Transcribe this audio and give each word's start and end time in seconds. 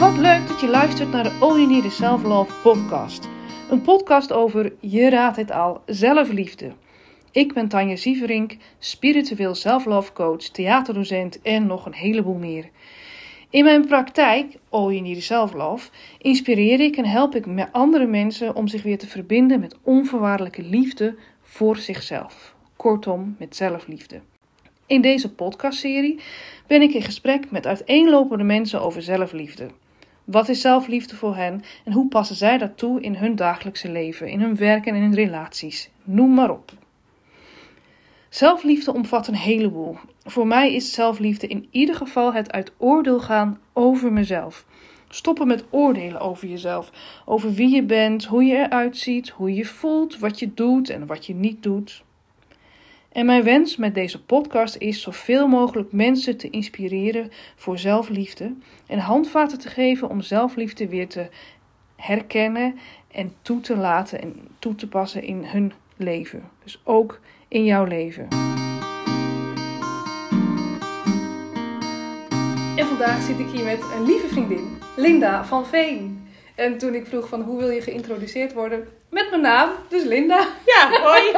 Wat 0.00 0.16
leuk 0.16 0.48
dat 0.48 0.60
je 0.60 0.68
luistert 0.68 1.10
naar 1.10 1.22
de 1.22 1.36
All 1.40 1.56
You 1.56 1.66
Need 1.66 1.92
Self 1.92 2.22
Love 2.22 2.52
podcast. 2.62 3.28
Een 3.70 3.82
podcast 3.82 4.32
over, 4.32 4.72
je 4.80 5.10
raadt 5.10 5.36
het 5.36 5.50
al, 5.50 5.82
zelfliefde. 5.86 6.72
Ik 7.30 7.54
ben 7.54 7.68
Tanja 7.68 7.96
Sieverink, 7.96 8.56
spiritueel 8.78 9.54
self-love 9.54 10.12
coach, 10.12 10.42
theaterdocent 10.42 11.42
en 11.42 11.66
nog 11.66 11.86
een 11.86 11.94
heleboel 11.94 12.34
meer. 12.34 12.70
In 13.50 13.64
mijn 13.64 13.86
praktijk, 13.86 14.56
All 14.68 14.92
You 14.92 15.00
Need 15.00 15.22
Self 15.22 15.52
Love, 15.52 15.90
inspireer 16.18 16.80
ik 16.80 16.96
en 16.96 17.06
help 17.06 17.34
ik 17.34 17.46
met 17.46 17.68
andere 17.72 18.06
mensen 18.06 18.54
om 18.54 18.68
zich 18.68 18.82
weer 18.82 18.98
te 18.98 19.06
verbinden 19.06 19.60
met 19.60 19.76
onvoorwaardelijke 19.82 20.62
liefde 20.62 21.16
voor 21.42 21.76
zichzelf. 21.76 22.54
Kortom, 22.76 23.36
met 23.38 23.56
zelfliefde. 23.56 24.20
In 24.86 25.00
deze 25.00 25.32
podcastserie 25.32 26.20
ben 26.66 26.82
ik 26.82 26.94
in 26.94 27.02
gesprek 27.02 27.50
met 27.50 27.66
uiteenlopende 27.66 28.44
mensen 28.44 28.82
over 28.82 29.02
zelfliefde. 29.02 29.68
Wat 30.30 30.48
is 30.48 30.60
zelfliefde 30.60 31.16
voor 31.16 31.36
hen 31.36 31.62
en 31.84 31.92
hoe 31.92 32.08
passen 32.08 32.36
zij 32.36 32.58
dat 32.58 32.76
toe 32.76 33.00
in 33.00 33.14
hun 33.14 33.36
dagelijkse 33.36 33.90
leven, 33.90 34.28
in 34.28 34.40
hun 34.40 34.56
werk 34.56 34.86
en 34.86 34.94
in 34.94 35.02
hun 35.02 35.14
relaties? 35.14 35.90
Noem 36.04 36.34
maar 36.34 36.50
op. 36.50 36.72
Zelfliefde 38.28 38.92
omvat 38.94 39.28
een 39.28 39.34
heleboel. 39.34 39.96
Voor 40.24 40.46
mij 40.46 40.74
is 40.74 40.92
zelfliefde 40.92 41.46
in 41.46 41.68
ieder 41.70 41.94
geval 41.94 42.32
het 42.32 42.52
uit 42.52 42.72
oordeel 42.76 43.20
gaan 43.20 43.60
over 43.72 44.12
mezelf. 44.12 44.66
Stoppen 45.08 45.46
met 45.46 45.64
oordelen 45.70 46.20
over 46.20 46.48
jezelf, 46.48 46.90
over 47.24 47.52
wie 47.52 47.74
je 47.74 47.82
bent, 47.82 48.24
hoe 48.24 48.44
je 48.44 48.56
eruit 48.56 48.96
ziet, 48.96 49.28
hoe 49.28 49.54
je 49.54 49.64
voelt, 49.64 50.18
wat 50.18 50.38
je 50.38 50.54
doet 50.54 50.90
en 50.90 51.06
wat 51.06 51.26
je 51.26 51.34
niet 51.34 51.62
doet. 51.62 52.04
En 53.12 53.26
mijn 53.26 53.42
wens 53.42 53.76
met 53.76 53.94
deze 53.94 54.22
podcast 54.22 54.76
is 54.76 55.02
zoveel 55.02 55.46
mogelijk 55.48 55.92
mensen 55.92 56.36
te 56.36 56.50
inspireren 56.50 57.30
voor 57.56 57.78
zelfliefde 57.78 58.54
en 58.86 58.98
handvaten 58.98 59.58
te 59.58 59.68
geven 59.68 60.08
om 60.08 60.20
zelfliefde 60.20 60.88
weer 60.88 61.08
te 61.08 61.28
herkennen 61.96 62.78
en 63.12 63.34
toe 63.42 63.60
te 63.60 63.76
laten 63.76 64.20
en 64.20 64.34
toe 64.58 64.74
te 64.74 64.88
passen 64.88 65.22
in 65.22 65.44
hun 65.44 65.72
leven. 65.96 66.50
Dus 66.64 66.80
ook 66.84 67.20
in 67.48 67.64
jouw 67.64 67.84
leven. 67.84 68.28
En 72.76 72.86
vandaag 72.86 73.22
zit 73.22 73.38
ik 73.38 73.48
hier 73.52 73.64
met 73.64 73.82
een 73.96 74.04
lieve 74.04 74.28
vriendin, 74.28 74.78
Linda 74.96 75.44
van 75.44 75.66
Veen. 75.66 76.28
En 76.54 76.78
toen 76.78 76.94
ik 76.94 77.06
vroeg 77.06 77.28
van 77.28 77.42
hoe 77.42 77.58
wil 77.58 77.70
je 77.70 77.80
geïntroduceerd 77.80 78.52
worden, 78.52 78.88
met 79.10 79.30
mijn 79.30 79.42
naam, 79.42 79.70
dus 79.88 80.04
Linda. 80.04 80.48
Ja, 80.66 81.00
hoi. 81.02 81.29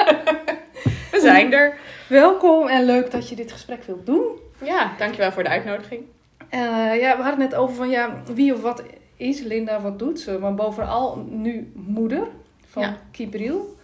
Zijn 1.22 1.52
er. 1.52 1.78
Welkom 2.08 2.66
en 2.68 2.84
leuk 2.84 3.10
dat 3.10 3.28
je 3.28 3.36
dit 3.36 3.52
gesprek 3.52 3.82
wilt 3.84 4.06
doen. 4.06 4.24
Ja, 4.62 4.92
dankjewel 4.98 5.32
voor 5.32 5.42
de 5.42 5.48
uitnodiging. 5.48 6.02
Uh, 6.50 6.60
ja, 7.00 7.16
we 7.16 7.22
hadden 7.22 7.40
het 7.40 7.50
net 7.50 7.54
over 7.54 7.74
van 7.76 7.90
ja, 7.90 8.22
wie 8.34 8.54
of 8.54 8.60
wat 8.60 8.82
is 9.16 9.40
Linda, 9.40 9.80
wat 9.80 9.98
doet 9.98 10.20
ze? 10.20 10.38
Maar 10.38 10.54
bovenal 10.54 11.26
nu 11.28 11.72
moeder 11.74 12.26
van 12.66 12.82
Ja. 12.82 12.96
Kibril. 13.10 13.76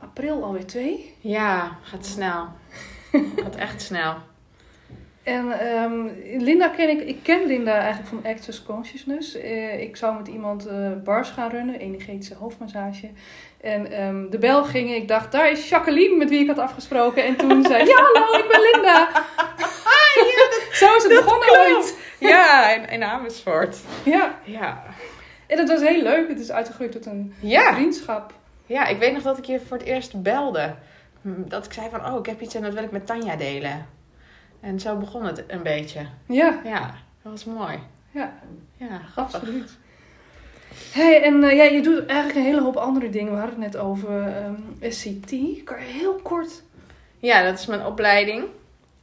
April 0.00 0.42
alweer 0.44 0.66
twee. 0.66 1.14
Ja, 1.20 1.78
gaat 1.82 2.06
snel. 2.06 2.48
gaat 3.42 3.56
echt 3.56 3.82
snel. 3.82 4.14
En 5.24 5.60
ehm, 5.60 6.08
Linda 6.42 6.68
ken 6.68 6.88
ik, 6.88 7.00
ik 7.00 7.18
ken 7.22 7.46
Linda 7.46 7.78
eigenlijk 7.78 8.08
van 8.08 8.24
Access 8.30 8.62
Consciousness. 8.62 9.34
Eh, 9.36 9.80
ik 9.80 9.96
zou 9.96 10.16
met 10.16 10.28
iemand 10.28 10.66
eh, 10.66 10.90
bars 11.04 11.28
gaan 11.30 11.50
runnen, 11.50 11.78
energetische 11.78 12.34
hoofdmassage. 12.34 13.10
En 13.60 13.92
ehm, 13.92 14.30
de 14.30 14.38
bel 14.38 14.64
ging, 14.64 14.94
ik 14.94 15.08
dacht, 15.08 15.32
daar 15.32 15.50
is 15.50 15.68
Jacqueline 15.68 16.16
met 16.16 16.28
wie 16.30 16.40
ik 16.40 16.46
had 16.46 16.58
afgesproken. 16.58 17.24
En 17.24 17.36
toen 17.36 17.64
zei 17.66 17.84
ja 17.88 17.96
hallo, 17.96 18.38
ik 18.38 18.48
ben 18.50 18.60
Linda. 18.72 19.08
Zo 20.72 20.94
is 20.96 21.02
het 21.02 21.12
begonnen 21.24 21.50
ooit. 21.58 21.96
Ja, 22.18 22.74
in, 22.74 22.88
in 22.88 23.02
Amersfoort. 23.04 23.76
Ja, 24.04 24.38
Ja. 24.44 24.82
en 25.46 25.58
het 25.58 25.68
was 25.68 25.80
heel 25.80 26.02
leuk. 26.02 26.28
Het 26.28 26.40
is 26.40 26.50
uitgegroeid 26.50 26.92
tot 26.92 27.06
een 27.06 27.34
Ja. 27.40 27.74
vriendschap. 27.74 28.32
ja, 28.66 28.86
ik 28.86 28.98
weet 28.98 29.12
nog 29.12 29.22
dat 29.22 29.38
ik 29.38 29.44
je 29.44 29.60
voor 29.68 29.76
het 29.76 29.86
eerst 29.86 30.22
belde. 30.22 30.74
Hm, 31.22 31.28
Dat 31.48 31.64
ik 31.64 31.72
zei 31.72 31.86
van, 31.90 32.06
oh, 32.12 32.18
ik 32.18 32.26
heb 32.26 32.40
iets 32.40 32.54
en 32.54 32.62
dat 32.62 32.74
wil 32.74 32.82
ik 32.82 32.90
met 32.90 33.06
Tanja 33.06 33.36
delen. 33.36 33.86
En 34.64 34.80
zo 34.80 34.96
begon 34.96 35.24
het 35.24 35.44
een 35.46 35.62
beetje. 35.62 36.00
Ja, 36.26 36.60
Ja, 36.64 36.94
dat 37.22 37.32
was 37.32 37.44
mooi. 37.44 37.78
ja. 38.10 38.32
Ja, 38.76 38.98
grappig. 39.12 39.34
Absoluut. 39.34 39.70
Hey, 40.92 41.22
en 41.22 41.44
eh, 41.44 41.56
ja, 41.56 41.62
je 41.62 41.82
doet 41.82 42.06
eigenlijk 42.06 42.38
een 42.38 42.44
hele 42.44 42.60
hoop 42.60 42.76
andere 42.76 43.10
dingen. 43.10 43.32
We 43.32 43.38
hadden 43.38 43.62
het 43.62 43.72
net 43.72 43.82
over 43.82 44.22
ehm, 44.22 44.90
SCT. 44.92 45.30
Kan 45.64 45.78
je 45.80 45.92
heel 45.92 46.14
kort... 46.14 46.62
Ja, 47.18 47.42
dat 47.44 47.58
is 47.58 47.66
mijn 47.66 47.86
opleiding. 47.86 48.44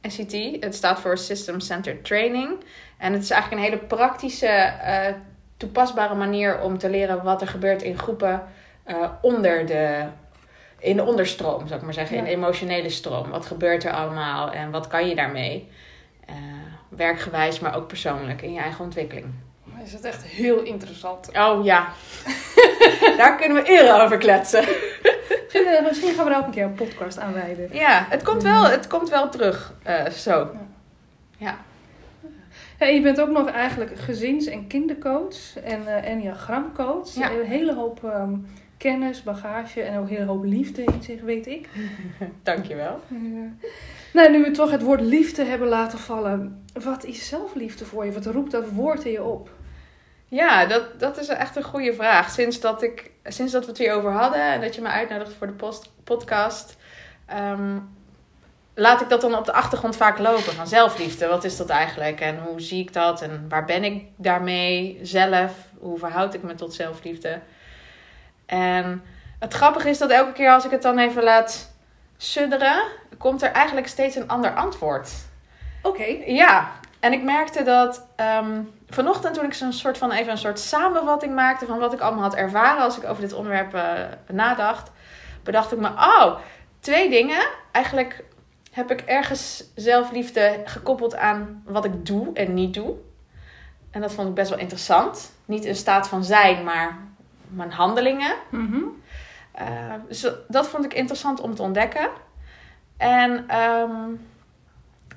SCT. 0.02 0.32
Het 0.60 0.74
staat 0.74 1.00
voor 1.00 1.18
System 1.18 1.60
Centered 1.60 2.04
Training. 2.04 2.50
En 2.98 3.12
het 3.12 3.22
is 3.22 3.30
eigenlijk 3.30 3.62
een 3.62 3.68
hele 3.70 3.84
praktische, 3.86 4.46
eh, 4.46 5.14
toepasbare 5.56 6.14
manier 6.14 6.60
om 6.60 6.78
te 6.78 6.90
leren 6.90 7.22
wat 7.22 7.40
er 7.40 7.48
gebeurt 7.48 7.82
in 7.82 7.98
groepen 7.98 8.42
eh, 8.84 9.10
onder 9.20 9.66
de, 9.66 10.04
in 10.82 10.96
de 10.96 11.04
onderstroom, 11.04 11.66
zou 11.66 11.78
ik 11.78 11.84
maar 11.84 11.94
zeggen. 11.94 12.16
In 12.16 12.22
Ja. 12.22 12.28
de 12.28 12.36
emotionele 12.36 12.90
stroom. 12.90 13.30
Wat 13.30 13.46
gebeurt 13.46 13.84
er 13.84 13.92
allemaal 13.92 14.50
en 14.50 14.70
wat 14.70 14.86
kan 14.86 15.08
je 15.08 15.14
daarmee? 15.14 15.68
Eh, 16.26 16.34
werkgewijs, 16.88 17.60
maar 17.60 17.76
ook 17.76 17.86
persoonlijk 17.86 18.42
in 18.42 18.52
je 18.52 18.60
eigen 18.60 18.84
ontwikkeling. 18.84 19.26
Is 19.84 19.92
het 19.92 20.04
echt 20.04 20.22
heel 20.22 20.62
interessant. 20.62 21.28
Oh 21.38 21.64
ja, 21.64 21.88
daar 23.16 23.36
kunnen 23.36 23.62
we 23.62 23.70
uren 23.72 24.02
over 24.04 24.18
kletsen. 24.18 24.64
Misschien, 25.42 25.66
eh, 25.66 25.84
misschien 25.84 26.14
gaan 26.14 26.24
we 26.24 26.30
daar 26.30 26.40
ook 26.40 26.46
een 26.46 26.52
keer 26.52 26.64
een 26.64 26.74
podcast 26.74 27.18
aan 27.18 27.32
wijden. 27.32 27.68
Ja, 27.72 28.06
het 28.08 28.22
komt 28.22 28.42
wel, 28.42 28.64
het 28.64 28.86
komt 28.86 29.08
wel 29.10 29.28
terug 29.28 29.72
eh, 29.82 30.06
zo. 30.08 30.50
Ja, 31.36 31.56
je 32.78 33.00
bent 33.00 33.20
ook 33.20 33.28
nog 33.30 33.50
eigenlijk 33.50 33.98
gezins- 33.98 34.46
en 34.46 34.66
kindercoach 34.66 35.56
en 35.64 35.82
uh, 35.82 36.08
enneagramcoach. 36.08 37.14
Ja. 37.14 37.30
Een 37.30 37.46
hele 37.46 37.74
hoop 37.74 38.04
ehm, 38.04 38.34
kennis, 38.82 39.22
bagage 39.22 39.82
en 39.82 39.98
ook 39.98 40.08
een 40.08 40.16
hele 40.16 40.24
hoop 40.24 40.44
liefde 40.44 40.84
in 40.84 41.02
zich, 41.02 41.20
weet 41.20 41.46
ik. 41.46 41.68
Dankjewel. 42.42 43.00
Nou, 44.12 44.30
nu 44.30 44.42
we 44.42 44.50
toch 44.50 44.70
het 44.70 44.82
woord 44.82 45.00
liefde 45.00 45.44
hebben 45.44 45.68
laten 45.68 45.98
vallen. 45.98 46.64
Wat 46.82 47.04
is 47.04 47.28
zelfliefde 47.28 47.84
voor 47.84 48.04
je? 48.04 48.12
Wat 48.12 48.26
roept 48.26 48.50
dat 48.50 48.68
woord 48.68 49.04
in 49.04 49.12
je 49.12 49.22
op? 49.22 49.50
Ja, 50.28 50.66
dat, 50.66 51.00
dat 51.00 51.18
is 51.18 51.28
echt 51.28 51.56
een 51.56 51.62
goede 51.62 51.94
vraag. 51.94 52.30
Sinds 52.30 52.60
dat, 52.60 52.82
ik, 52.82 53.10
sinds 53.24 53.52
dat 53.52 53.62
we 53.64 53.68
het 53.68 53.78
hierover 53.78 54.10
hadden 54.10 54.52
en 54.52 54.60
dat 54.60 54.74
je 54.74 54.80
me 54.80 54.88
uitnodigt 54.88 55.32
voor 55.32 55.46
de 55.46 55.52
post, 55.52 55.90
podcast, 56.04 56.76
ehm, 57.26 57.78
laat 58.74 59.00
ik 59.00 59.08
dat 59.08 59.20
dan 59.20 59.34
op 59.34 59.44
de 59.44 59.52
achtergrond 59.52 59.96
vaak 59.96 60.18
lopen. 60.18 60.52
Van 60.52 60.66
zelfliefde, 60.66 61.26
wat 61.26 61.44
is 61.44 61.56
dat 61.56 61.68
eigenlijk 61.68 62.20
en 62.20 62.38
hoe 62.38 62.60
zie 62.60 62.80
ik 62.80 62.92
dat 62.92 63.22
en 63.22 63.46
waar 63.48 63.64
ben 63.64 63.84
ik 63.84 64.04
daarmee 64.16 64.98
zelf? 65.02 65.52
Hoe 65.78 65.98
verhoud 65.98 66.34
ik 66.34 66.42
me 66.42 66.54
tot 66.54 66.74
zelfliefde? 66.74 67.40
En 68.46 69.02
het 69.38 69.54
grappige 69.54 69.88
is 69.88 69.98
dat 69.98 70.10
elke 70.10 70.32
keer 70.32 70.50
als 70.50 70.64
ik 70.64 70.70
het 70.70 70.82
dan 70.82 70.98
even 70.98 71.22
laat 71.22 71.74
sudderen, 72.16 72.82
komt 73.18 73.42
er 73.42 73.50
eigenlijk 73.50 73.88
steeds 73.88 74.16
een 74.16 74.28
ander 74.28 74.54
antwoord. 74.54 75.12
Oké. 75.82 76.04
Ja, 76.26 76.70
en 77.00 77.12
ik 77.12 77.22
merkte 77.22 77.62
dat 77.62 78.06
ehm, 78.16 78.62
vanochtend 78.88 79.34
toen 79.34 79.44
ik 79.44 79.54
zo'n 79.54 79.72
soort 79.72 79.98
van 79.98 80.10
even 80.12 80.32
een 80.32 80.38
soort 80.38 80.58
samenvatting 80.58 81.34
maakte 81.34 81.66
van 81.66 81.78
wat 81.78 81.92
ik 81.92 82.00
allemaal 82.00 82.22
had 82.22 82.34
ervaren 82.34 82.82
als 82.82 82.96
ik 82.96 83.08
over 83.08 83.22
dit 83.22 83.32
onderwerp 83.32 83.74
eh, 83.74 83.92
nadacht, 84.28 84.90
bedacht 85.42 85.72
ik 85.72 85.78
me, 85.78 85.88
oh, 85.88 86.36
twee 86.80 87.10
dingen. 87.10 87.46
Eigenlijk 87.72 88.24
heb 88.70 88.90
ik 88.90 89.00
ergens 89.00 89.64
zelfliefde 89.74 90.60
gekoppeld 90.64 91.16
aan 91.16 91.62
wat 91.66 91.84
ik 91.84 92.06
doe 92.06 92.32
en 92.34 92.54
niet 92.54 92.74
doe. 92.74 92.94
En 93.90 94.00
dat 94.00 94.12
vond 94.12 94.28
ik 94.28 94.34
best 94.34 94.50
wel 94.50 94.58
interessant. 94.58 95.32
Niet 95.44 95.64
een 95.64 95.76
staat 95.76 96.08
van 96.08 96.24
zijn, 96.24 96.64
maar 96.64 96.98
mijn 97.54 97.72
handelingen. 97.72 98.34
Uh, 99.60 99.94
dus 100.08 100.26
dat 100.48 100.68
vond 100.68 100.84
ik 100.84 100.94
interessant 100.94 101.40
om 101.40 101.54
te 101.54 101.62
ontdekken. 101.62 102.08
En, 102.96 103.44
ehm, 103.48 104.10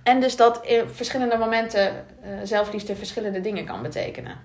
en 0.03 0.19
dus 0.19 0.35
dat 0.35 0.65
in 0.65 0.89
verschillende 0.89 1.37
momenten 1.37 2.05
uh, 2.25 2.29
zelfliefde 2.43 2.95
verschillende 2.95 3.41
dingen 3.41 3.65
kan 3.65 3.81
betekenen. 3.81 4.37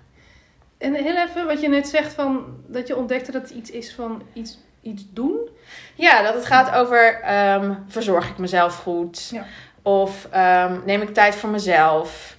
En 0.78 0.94
heel 0.94 1.16
even 1.16 1.46
wat 1.46 1.60
je 1.60 1.68
net 1.68 1.88
zegt 1.88 2.12
van 2.12 2.56
dat 2.66 2.86
je 2.86 2.96
ontdekte 2.96 3.32
dat 3.32 3.42
het 3.42 3.50
iets 3.50 3.70
is 3.70 3.94
van 3.94 4.22
iets, 4.32 4.58
iets 4.82 5.02
doen. 5.12 5.48
Ja, 5.94 6.22
dat 6.22 6.34
het 6.34 6.46
gaat 6.46 6.74
over 6.74 7.34
um, 7.54 7.84
verzorg 7.88 8.28
ik 8.28 8.38
mezelf 8.38 8.76
goed? 8.76 9.28
Ja. 9.28 9.44
Of 9.82 10.28
um, 10.34 10.82
neem 10.84 11.02
ik 11.02 11.14
tijd 11.14 11.34
voor 11.34 11.48
mezelf? 11.48 12.36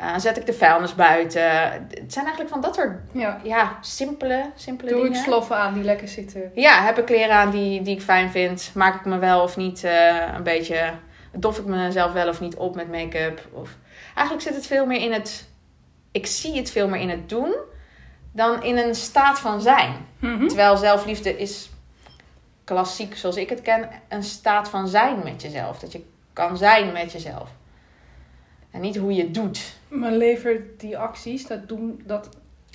Uh, 0.00 0.18
zet 0.18 0.36
ik 0.36 0.46
de 0.46 0.52
vuilnis 0.52 0.94
buiten? 0.94 1.42
Het 1.90 2.12
zijn 2.12 2.24
eigenlijk 2.24 2.48
van 2.48 2.60
dat 2.60 2.74
soort 2.74 3.00
ja. 3.12 3.40
Ja, 3.42 3.78
simpele, 3.80 4.50
simpele 4.54 4.90
Doe 4.90 5.02
dingen. 5.02 5.18
ik 5.18 5.24
sloffen 5.24 5.56
aan 5.56 5.74
die 5.74 5.82
lekker 5.82 6.08
zitten? 6.08 6.50
Ja, 6.54 6.82
heb 6.84 6.98
ik 6.98 7.04
kleren 7.04 7.34
aan 7.34 7.50
die, 7.50 7.82
die 7.82 7.94
ik 7.94 8.02
fijn 8.02 8.30
vind? 8.30 8.70
Maak 8.74 8.94
ik 8.94 9.04
me 9.04 9.18
wel 9.18 9.42
of 9.42 9.56
niet 9.56 9.84
uh, 9.84 10.32
een 10.34 10.42
beetje... 10.42 10.90
Dof 11.32 11.58
ik 11.58 11.64
mezelf 11.64 12.12
wel 12.12 12.28
of 12.28 12.40
niet 12.40 12.56
op 12.56 12.74
met 12.74 12.90
make-up? 12.90 13.48
Of... 13.52 13.70
Eigenlijk 14.14 14.46
zit 14.46 14.54
het 14.54 14.66
veel 14.66 14.86
meer 14.86 15.00
in 15.00 15.12
het... 15.12 15.48
Ik 16.12 16.26
zie 16.26 16.56
het 16.56 16.70
veel 16.70 16.88
meer 16.88 17.00
in 17.00 17.10
het 17.10 17.28
doen... 17.28 17.54
dan 18.32 18.62
in 18.62 18.78
een 18.78 18.94
staat 18.94 19.38
van 19.38 19.60
zijn. 19.60 20.06
Mhm. 20.18 20.46
Terwijl 20.46 20.76
zelfliefde 20.76 21.38
is 21.38 21.70
klassiek, 22.64 23.16
zoals 23.16 23.36
ik 23.36 23.48
het 23.48 23.62
ken... 23.62 23.88
een 24.08 24.22
staat 24.22 24.68
van 24.68 24.88
zijn 24.88 25.20
met 25.24 25.42
jezelf. 25.42 25.78
Dat 25.78 25.92
je 25.92 26.04
kan 26.32 26.56
zijn 26.56 26.92
met 26.92 27.12
jezelf. 27.12 27.48
En 28.70 28.80
niet 28.80 28.96
hoe 28.96 29.14
je 29.14 29.22
het 29.22 29.34
doet. 29.34 29.76
Maar 29.88 30.12
levert 30.12 30.80
die 30.80 30.98
acties, 30.98 31.46
dat 31.46 31.68
doen, 31.68 32.02
dat 32.06 32.28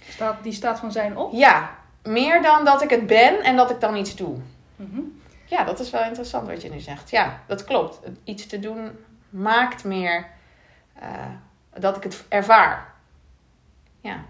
Staat, 0.10 0.44
die 0.44 0.54
staat 0.54 0.80
van 0.80 0.92
zijn 0.92 1.18
op? 1.18 1.34
Ja, 1.34 1.76
meer 2.04 2.42
dan 2.42 2.66
dat 2.66 2.82
ik 2.82 2.90
het 2.90 3.08
ben 3.08 3.42
en 3.44 3.56
dat 3.56 3.70
ik 3.72 3.80
dan 3.80 3.96
iets 3.96 4.16
doe. 4.16 4.38
Mhm. 4.76 5.02
Ja, 5.46 5.64
dat 5.64 5.80
is 5.80 5.90
wel 5.90 6.04
interessant 6.04 6.48
wat 6.48 6.62
je 6.62 6.70
nu 6.70 6.80
zegt. 6.80 7.10
Ja, 7.10 7.42
dat 7.48 7.64
klopt. 7.64 8.00
Iets 8.24 8.48
te 8.48 8.60
doen 8.60 8.92
maakt 9.30 9.84
meer 9.84 10.28
eh, 10.94 11.10
dat 11.80 11.98
ik 11.98 12.04
het 12.04 12.24
ervaar. 12.30 12.94
Ja. 14.02 14.24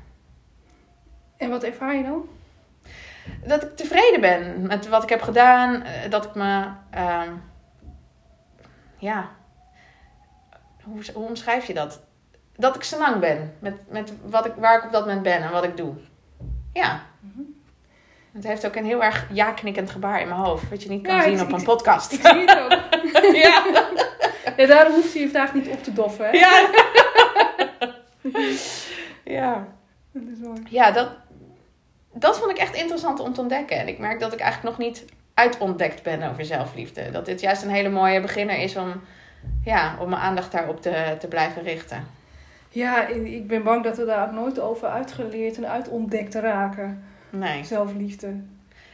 En 1.37 1.49
wat 1.49 1.63
ervaar 1.63 1.95
je 1.95 2.03
dan? 2.03 2.27
Dat 3.47 3.63
ik 3.63 3.75
tevreden 3.75 4.21
ben 4.21 4.67
met 4.67 4.87
wat 4.87 5.03
ik 5.03 5.09
heb 5.09 5.21
gedaan. 5.21 5.81
eh, 5.83 6.09
Dat 6.09 6.25
ik 6.25 6.35
me. 6.35 6.65
ehm, 6.89 7.31
ja. 8.97 9.29
Hoe, 10.83 11.01
hoe 11.13 11.27
omschrijf 11.27 11.65
je 11.67 11.73
dat? 11.73 12.01
Dat 12.57 12.75
ik 12.75 12.99
lang 12.99 13.19
ben 13.19 13.53
met, 13.59 13.73
met 13.89 14.13
wat 14.25 14.45
ik, 14.45 14.53
waar 14.57 14.77
ik 14.77 14.83
op 14.85 14.91
dat 14.91 15.05
moment 15.05 15.23
ben 15.23 15.41
en 15.43 15.51
wat 15.51 15.63
ik 15.63 15.77
doe. 15.77 15.93
Ja. 16.73 17.01
Mhm. 17.19 17.41
Het 18.31 18.43
heeft 18.43 18.65
ook 18.65 18.75
een 18.75 18.85
heel 18.85 19.03
erg 19.03 19.27
ja-knikkend 19.31 19.89
gebaar 19.91 20.21
in 20.21 20.27
mijn 20.27 20.39
hoofd. 20.39 20.69
Wat 20.69 20.83
je 20.83 20.89
niet 20.89 21.03
kan 21.07 21.15
Ja, 21.15 21.21
zien 21.23 21.33
ik- 21.33 21.41
op 21.41 21.51
een 21.51 21.59
ik- 21.59 21.65
podcast. 21.65 22.11
Ik 22.11 22.21
zie 22.27 22.45
het 22.45 22.59
ook. 22.59 22.71
ja. 23.43 23.63
Ja, 24.57 24.65
daarom 24.65 24.93
hoeft 24.93 25.13
je 25.13 25.19
je 25.19 25.29
vraag 25.29 25.53
niet 25.53 25.67
op 25.67 25.83
te 25.83 25.93
doffen, 25.93 26.25
hè? 26.25 26.31
Ja. 26.31 26.69
ja. 29.39 29.67
Dat 30.11 30.23
is. 30.23 30.69
Ja, 30.69 30.91
dat, 30.91 31.09
dat 32.13 32.37
vond 32.39 32.51
ik 32.51 32.57
echt 32.57 32.75
interessant 32.75 33.19
om 33.19 33.33
te 33.33 33.41
ontdekken. 33.41 33.77
En 33.77 33.87
ik 33.87 33.99
merk 33.99 34.19
dat 34.19 34.33
ik 34.33 34.39
eigenlijk 34.39 34.77
nog 34.77 34.87
niet 34.87 35.05
uitontdekt 35.33 36.03
ben 36.03 36.23
over 36.29 36.45
zelfliefde. 36.45 37.11
Dat 37.11 37.25
dit 37.25 37.39
juist 37.41 37.63
een 37.63 37.69
hele 37.69 37.89
mooie 37.89 38.21
beginner 38.21 38.57
is 38.59 38.75
om, 38.75 39.01
ja, 39.63 39.95
om 39.99 40.09
mijn 40.09 40.21
aandacht 40.21 40.51
daarop 40.51 40.81
te, 40.81 41.15
te 41.19 41.27
blijven 41.27 41.63
richten. 41.63 42.03
Ja, 42.69 43.07
ik 43.07 43.47
ben 43.47 43.63
bang 43.63 43.83
dat 43.83 43.97
we 43.97 44.05
daar 44.05 44.27
ook 44.27 44.33
nooit 44.33 44.59
over 44.59 44.87
uitgeleerd 44.87 45.57
en 45.57 45.67
uitontdekt 45.67 46.33
raken. 46.35 47.03
Nee, 47.29 47.63
Zelfliefde. 47.63 48.35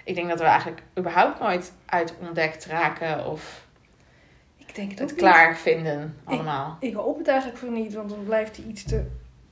ik 0.03 0.15
denk 0.15 0.29
dat 0.29 0.39
we 0.39 0.45
eigenlijk 0.45 0.81
überhaupt 0.97 1.39
nooit 1.39 1.73
uitontdekt 1.85 2.65
raken 2.65 3.25
of 3.25 3.65
Ik 4.57 4.75
denk 4.75 4.89
het 4.89 4.99
het 4.99 5.15
klaar 5.15 5.57
vinden 5.57 6.17
allemaal. 6.23 6.77
Ik 6.79 6.93
hoop 6.93 7.17
het 7.17 7.27
eigenlijk 7.27 7.59
voor 7.59 7.71
niet, 7.71 7.93
want 7.93 8.09
dan 8.09 8.23
blijft 8.23 8.57
hij 8.57 8.65
iets 8.65 8.83
te... 8.83 9.05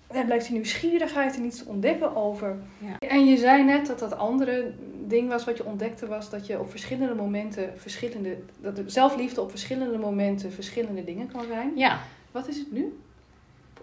Er 0.08 0.26
blijft 0.26 0.46
die 0.46 0.54
nieuwsgierigheid 0.54 1.36
en 1.36 1.46
iets 1.46 1.64
te 1.64 1.70
ontdekken 1.70 2.16
over. 2.16 2.58
Ja. 2.78 3.08
En 3.08 3.26
je 3.26 3.38
zei 3.38 3.64
net 3.64 3.88
dat 3.88 4.00
dat 4.00 4.18
andere 4.18 4.74
ding 5.08 5.30
was 5.30 5.46
wat 5.46 5.58
je 5.58 5.66
ontdekte 5.66 6.08
was 6.08 6.30
dat 6.30 6.48
je 6.48 6.60
op 6.60 6.70
verschillende 6.70 7.16
momenten 7.16 7.74
verschillende... 7.76 8.38
Dat 8.58 8.76
de 8.76 8.84
zelfliefde 8.86 9.42
op 9.42 9.50
verschillende 9.50 9.98
momenten 9.98 10.52
verschillende 10.52 11.04
dingen 11.04 11.32
kan 11.32 11.44
zijn. 11.48 11.72
Ja, 11.76 12.00
Wat 12.32 12.48
is 12.48 12.58
het 12.58 12.72
nu? 12.72 13.00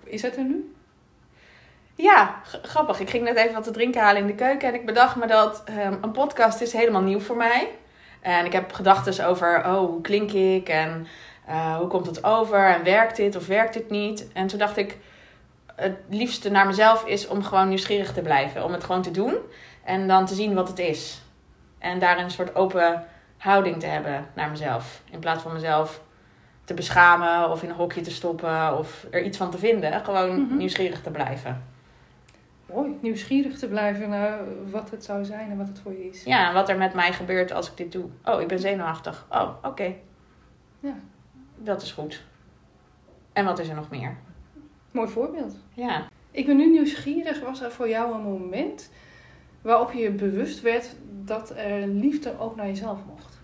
Is 0.04 0.22
het 0.22 0.36
er 0.36 0.44
nu? 0.44 0.74
ja 1.94 2.40
grappig. 2.62 3.00
Ik 3.00 3.10
ging 3.10 3.24
net 3.24 3.36
even 3.36 3.54
wat 3.54 3.64
te 3.64 3.70
drinken 3.70 4.00
halen 4.00 4.20
in 4.20 4.26
de 4.26 4.34
keuken 4.34 4.68
en 4.68 4.74
ik 4.74 4.86
bedacht 4.86 5.16
me 5.16 5.26
dat 5.26 5.62
ehm, 5.64 5.94
een 6.00 6.10
podcast 6.10 6.60
is 6.60 6.72
helemaal 6.72 7.02
nieuw 7.02 7.20
voor 7.20 7.36
mij. 7.36 7.68
En 8.20 8.44
ik 8.44 8.52
heb 8.52 8.72
gedachten 8.72 9.26
over, 9.26 9.58
oh, 9.66 9.78
hoe 9.78 10.00
klink 10.00 10.32
ik 10.32 10.68
en 10.68 11.06
eh, 11.46 11.76
hoe 11.76 11.86
komt 11.86 12.06
het 12.06 12.24
over 12.24 12.66
en 12.66 12.84
werkt 12.84 13.16
dit 13.16 13.36
of 13.36 13.46
werkt 13.46 13.74
dit 13.74 13.90
niet? 13.90 14.26
En 14.32 14.46
toen 14.46 14.58
dacht 14.58 14.76
ik, 14.76 14.96
het 15.74 15.96
liefste 16.08 16.50
naar 16.50 16.66
mezelf 16.66 17.06
is 17.06 17.26
om 17.28 17.42
gewoon 17.42 17.68
nieuwsgierig 17.68 18.12
te 18.12 18.22
blijven. 18.22 18.64
Om 18.64 18.72
het 18.72 18.84
gewoon 18.84 19.02
te 19.02 19.10
doen 19.10 19.34
en 19.84 20.08
dan 20.08 20.26
te 20.26 20.34
zien 20.34 20.54
wat 20.54 20.68
het 20.68 20.78
is. 20.78 21.22
En 21.78 21.98
daar 21.98 22.18
een 22.18 22.30
soort 22.30 22.54
open 22.54 23.04
houding 23.36 23.80
te 23.80 23.86
hebben 23.86 24.26
naar 24.34 24.50
mezelf. 24.50 25.02
In 25.10 25.18
plaats 25.18 25.42
van 25.42 25.52
mezelf 25.52 26.00
te 26.64 26.74
beschamen 26.74 27.50
of 27.50 27.62
in 27.62 27.68
een 27.68 27.74
hokje 27.74 28.00
te 28.00 28.10
stoppen 28.10 28.78
of 28.78 29.06
er 29.10 29.22
iets 29.22 29.38
van 29.38 29.50
te 29.50 29.58
vinden. 29.58 30.04
Gewoon 30.04 30.40
Mhm. 30.42 30.56
nieuwsgierig 30.56 31.00
te 31.02 31.10
blijven. 31.10 31.62
Mooi, 32.66 32.98
nieuwsgierig 33.00 33.58
te 33.58 33.68
blijven 33.68 34.08
naar 34.08 34.38
wat 34.70 34.90
het 34.90 35.04
zou 35.04 35.24
zijn 35.24 35.50
en 35.50 35.56
wat 35.56 35.68
het 35.68 35.78
voor 35.78 35.92
je 35.92 36.08
is. 36.08 36.24
Ja, 36.24 36.48
en 36.48 36.54
wat 36.54 36.68
er 36.68 36.76
met 36.78 36.94
mij 36.94 37.12
gebeurt 37.12 37.52
als 37.52 37.70
ik 37.70 37.76
dit 37.76 37.92
doe. 37.92 38.04
Oh, 38.24 38.40
ik 38.40 38.48
ben 38.48 38.58
zenuwachtig. 38.58 39.26
Oh, 39.30 39.48
oké. 39.62 39.94
Ja. 40.80 40.94
Dat 41.56 41.82
is 41.82 41.92
goed. 41.92 42.22
En 43.32 43.44
wat 43.44 43.58
is 43.58 43.68
er 43.68 43.74
nog 43.74 43.90
meer? 43.90 44.16
Mooi 44.94 45.08
voorbeeld. 45.08 45.56
Ja. 45.72 46.08
Ik 46.30 46.46
ben 46.46 46.56
nu 46.56 46.70
nieuwsgierig. 46.70 47.40
Was 47.40 47.60
er 47.60 47.72
voor 47.72 47.88
jou 47.88 48.14
een 48.14 48.20
moment 48.20 48.90
waarop 49.62 49.92
je 49.92 50.10
bewust 50.10 50.60
werd 50.60 50.96
dat 51.10 51.50
er 51.56 51.86
liefde 51.86 52.38
ook 52.38 52.56
naar 52.56 52.66
jezelf 52.66 52.98
mocht? 53.08 53.38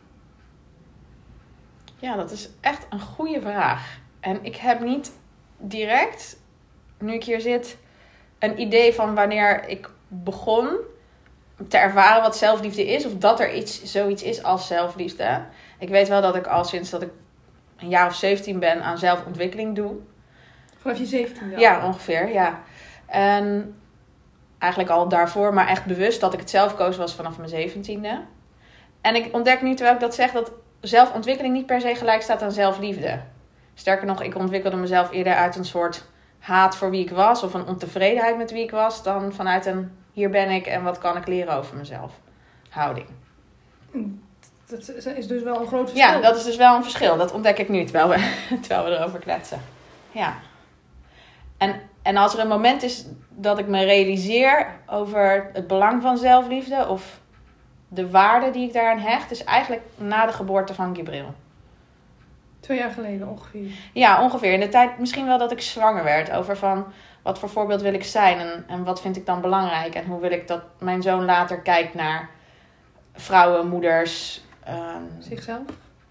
Ja, 1.96 2.16
dat 2.16 2.30
is 2.30 2.50
echt 2.60 2.86
een 2.90 3.00
goede 3.00 3.40
vraag. 3.40 3.98
En 4.20 4.44
ik 4.44 4.56
heb 4.56 4.80
niet 4.80 5.12
direct, 5.56 6.40
nu 6.98 7.12
ik 7.12 7.24
hier 7.24 7.40
zit, 7.40 7.78
een 8.38 8.60
idee 8.60 8.94
van 8.94 9.14
wanneer 9.14 9.68
ik 9.68 9.90
begon 10.08 10.68
te 11.68 11.76
ervaren 11.76 12.22
wat 12.22 12.36
zelfliefde 12.36 12.86
is. 12.86 13.06
Of 13.06 13.14
dat 13.14 13.40
er 13.40 13.54
iets, 13.54 13.84
zoiets 13.84 14.22
is 14.22 14.42
als 14.42 14.66
zelfliefde. 14.66 15.44
Ik 15.78 15.88
weet 15.88 16.08
wel 16.08 16.22
dat 16.22 16.36
ik 16.36 16.46
al 16.46 16.64
sinds 16.64 16.90
dat 16.90 17.02
ik 17.02 17.10
een 17.76 17.88
jaar 17.88 18.06
of 18.06 18.14
17 18.14 18.58
ben 18.58 18.82
aan 18.82 18.98
zelfontwikkeling 18.98 19.74
doe. 19.74 19.96
Vanaf 20.80 20.98
je 20.98 21.06
17 21.06 21.50
jaar? 21.50 21.60
Ja, 21.60 21.86
ongeveer, 21.86 22.32
ja. 22.32 22.60
En 23.06 23.74
eigenlijk 24.58 24.92
al 24.92 25.08
daarvoor, 25.08 25.54
maar 25.54 25.68
echt 25.68 25.84
bewust 25.84 26.20
dat 26.20 26.32
ik 26.32 26.40
het 26.40 26.50
zelf 26.50 26.74
koos 26.74 26.96
was 26.96 27.14
vanaf 27.14 27.36
mijn 27.36 27.48
zeventiende. 27.48 28.20
En 29.00 29.14
ik 29.14 29.34
ontdek 29.34 29.62
nu, 29.62 29.74
terwijl 29.74 29.94
ik 29.94 30.00
dat 30.00 30.14
zeg, 30.14 30.32
dat 30.32 30.52
zelfontwikkeling 30.80 31.54
niet 31.54 31.66
per 31.66 31.80
se 31.80 31.94
gelijk 31.94 32.22
staat 32.22 32.42
aan 32.42 32.52
zelfliefde. 32.52 33.20
Sterker 33.74 34.06
nog, 34.06 34.22
ik 34.22 34.34
ontwikkelde 34.34 34.76
mezelf 34.76 35.10
eerder 35.10 35.34
uit 35.34 35.56
een 35.56 35.64
soort 35.64 36.04
haat 36.38 36.76
voor 36.76 36.90
wie 36.90 37.04
ik 37.04 37.10
was, 37.10 37.42
of 37.42 37.54
een 37.54 37.66
ontevredenheid 37.66 38.36
met 38.36 38.50
wie 38.50 38.62
ik 38.62 38.70
was, 38.70 39.02
dan 39.02 39.32
vanuit 39.32 39.66
een 39.66 39.98
hier 40.12 40.30
ben 40.30 40.50
ik 40.50 40.66
en 40.66 40.82
wat 40.82 40.98
kan 40.98 41.16
ik 41.16 41.26
leren 41.26 41.54
over 41.54 41.76
mezelf 41.76 42.12
houding. 42.68 43.06
Dat 44.66 45.16
is 45.16 45.26
dus 45.26 45.42
wel 45.42 45.60
een 45.60 45.66
groot 45.66 45.90
verschil. 45.90 46.12
Ja, 46.12 46.20
dat 46.20 46.36
is 46.36 46.44
dus 46.44 46.56
wel 46.56 46.76
een 46.76 46.82
verschil. 46.82 47.16
Dat 47.16 47.32
ontdek 47.32 47.58
ik 47.58 47.68
nu 47.68 47.84
terwijl 47.84 48.08
we, 48.08 48.34
terwijl 48.62 48.84
we 48.84 48.90
erover 48.96 49.18
kletsen. 49.18 49.60
Ja. 50.10 50.34
En, 51.60 51.80
en 52.02 52.16
als 52.16 52.34
er 52.34 52.40
een 52.40 52.48
moment 52.48 52.82
is 52.82 53.06
dat 53.28 53.58
ik 53.58 53.66
me 53.66 53.84
realiseer 53.84 54.66
over 54.86 55.50
het 55.52 55.66
belang 55.66 56.02
van 56.02 56.18
zelfliefde 56.18 56.88
of 56.88 57.20
de 57.88 58.10
waarde 58.10 58.50
die 58.50 58.66
ik 58.66 58.72
daaraan 58.72 58.98
hecht, 58.98 59.30
is 59.30 59.44
eigenlijk 59.44 59.82
na 59.96 60.26
de 60.26 60.32
geboorte 60.32 60.74
van 60.74 60.94
Gibril. 60.94 61.34
Twee 62.60 62.78
jaar 62.78 62.90
geleden 62.90 63.28
ongeveer. 63.28 63.70
Ja, 63.92 64.22
ongeveer. 64.22 64.52
In 64.52 64.60
de 64.60 64.68
tijd 64.68 64.98
misschien 64.98 65.26
wel 65.26 65.38
dat 65.38 65.52
ik 65.52 65.60
zwanger 65.60 66.04
werd. 66.04 66.30
Over 66.30 66.56
van 66.56 66.86
wat 67.22 67.38
voor 67.38 67.48
voorbeeld 67.48 67.80
wil 67.80 67.94
ik 67.94 68.04
zijn 68.04 68.38
en, 68.38 68.64
en 68.66 68.84
wat 68.84 69.00
vind 69.00 69.16
ik 69.16 69.26
dan 69.26 69.40
belangrijk. 69.40 69.94
En 69.94 70.06
hoe 70.06 70.20
wil 70.20 70.30
ik 70.30 70.48
dat 70.48 70.62
mijn 70.78 71.02
zoon 71.02 71.24
later 71.24 71.60
kijkt 71.60 71.94
naar 71.94 72.28
vrouwen, 73.14 73.68
moeders, 73.68 74.44
ehm, 74.64 75.02
Zichzelf? 75.18 75.62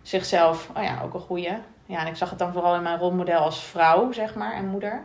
zichzelf. 0.02 0.70
Oh 0.78 0.84
ja, 0.84 1.02
ook 1.04 1.14
een 1.14 1.20
goeie. 1.20 1.58
Ja, 1.86 2.00
en 2.00 2.08
ik 2.08 2.16
zag 2.16 2.30
het 2.30 2.40
dan 2.40 2.54
vooral 2.54 2.76
in 2.76 2.84
mijn 2.84 3.00
rolmodel 3.00 3.40
als 3.40 3.64
vrouw, 3.64 4.12
zeg 4.12 4.36
maar, 4.36 4.54
en 4.54 4.68
moeder. 4.68 5.04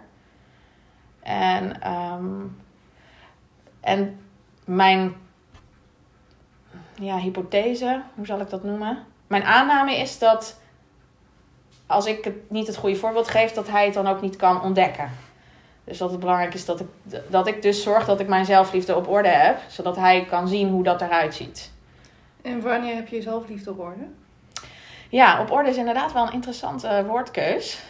En, 1.25 1.81
ehm, 1.81 2.43
en 3.81 4.21
mijn 4.65 5.15
ja, 6.95 7.19
hypothese, 7.19 8.03
hoe 8.15 8.27
zal 8.27 8.41
ik 8.41 8.51
dat 8.51 8.65
noemen? 8.65 8.99
Mijn 9.27 9.45
aanname 9.45 9.97
is 9.97 10.19
dat 10.19 10.61
als 11.87 12.07
ik 12.07 12.25
het 12.25 12.51
niet 12.51 12.67
het 12.67 12.77
goede 12.77 12.97
voorbeeld 12.97 13.29
geef, 13.29 13.53
dat 13.53 13.69
hij 13.69 13.85
het 13.85 13.95
dan 13.95 14.07
ook 14.07 14.21
niet 14.21 14.37
kan 14.37 14.63
ontdekken. 14.63 15.11
Dus 15.85 15.99
dat 15.99 16.11
het 16.11 16.21
belangrijk 16.21 16.55
is 16.55 16.65
dat 16.65 16.81
ik, 16.81 16.87
dat 17.29 17.47
ik 17.47 17.63
dus 17.63 17.83
zorg 17.83 18.07
dat 18.07 18.21
ik 18.21 18.29
mijn 18.29 18.45
zelfliefde 18.45 18.97
op 18.97 19.09
orde 19.09 19.29
heb, 19.29 19.59
zodat 19.69 19.97
hij 19.97 20.25
kan 20.25 20.49
zien 20.49 20.69
hoe 20.69 20.83
dat 20.83 21.01
eruit 21.01 21.35
ziet. 21.35 21.73
En 22.43 22.61
wanneer 22.61 22.95
heb 22.95 23.09
je 23.09 23.23
zelfliefde 23.23 23.71
op 23.71 23.79
orde? 23.79 24.05
Ja, 25.09 25.41
op 25.41 25.51
orde 25.51 25.69
is 25.69 25.77
inderdaad 25.77 26.13
wel 26.13 26.27
een 26.27 26.33
interessante 26.33 27.05
woordkeus. 27.07 27.83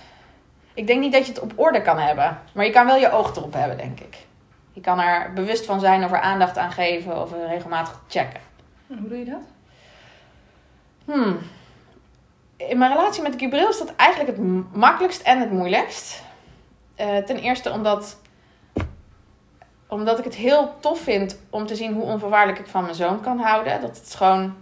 Ik 0.74 0.86
denk 0.86 1.00
niet 1.00 1.12
dat 1.12 1.26
je 1.26 1.32
het 1.32 1.42
op 1.42 1.52
orde 1.56 1.82
kan 1.82 1.98
hebben, 1.98 2.38
maar 2.54 2.64
je 2.64 2.70
kan 2.70 2.86
wel 2.86 2.96
je 2.96 3.10
oog 3.10 3.36
erop 3.36 3.52
hebben, 3.52 3.76
denk 3.76 4.00
ik. 4.00 4.16
Je 4.72 4.80
kan 4.80 5.00
er 5.00 5.32
bewust 5.32 5.64
van 5.64 5.80
zijn 5.80 6.04
of 6.04 6.12
er 6.12 6.20
aandacht 6.20 6.58
aan 6.58 6.72
geven 6.72 7.20
of 7.20 7.32
regelmatig 7.48 8.00
checken. 8.08 8.40
En 8.88 8.98
hoe 8.98 9.08
doe 9.08 9.18
je 9.18 9.24
dat? 9.24 9.42
Hmm. 11.04 11.38
In 12.56 12.78
mijn 12.78 12.92
relatie 12.92 13.22
met 13.22 13.34
Gibril 13.38 13.68
is 13.68 13.78
dat 13.78 13.96
eigenlijk 13.96 14.36
het 14.36 14.74
makkelijkst 14.74 15.22
en 15.22 15.40
het 15.40 15.50
moeilijkst. 15.50 16.22
Eh, 16.94 17.16
ten 17.16 17.36
eerste 17.38 17.70
omdat, 17.70 18.20
omdat 19.88 20.18
ik 20.18 20.24
het 20.24 20.34
heel 20.34 20.74
tof 20.80 21.00
vind 21.00 21.38
om 21.50 21.66
te 21.66 21.76
zien 21.76 21.92
hoe 21.92 22.02
onvoorwaardelijk 22.04 22.58
ik 22.58 22.66
van 22.66 22.82
mijn 22.82 22.94
zoon 22.94 23.20
kan 23.20 23.38
houden. 23.38 23.80
Dat 23.80 23.96
het 23.96 24.14
gewoon, 24.14 24.54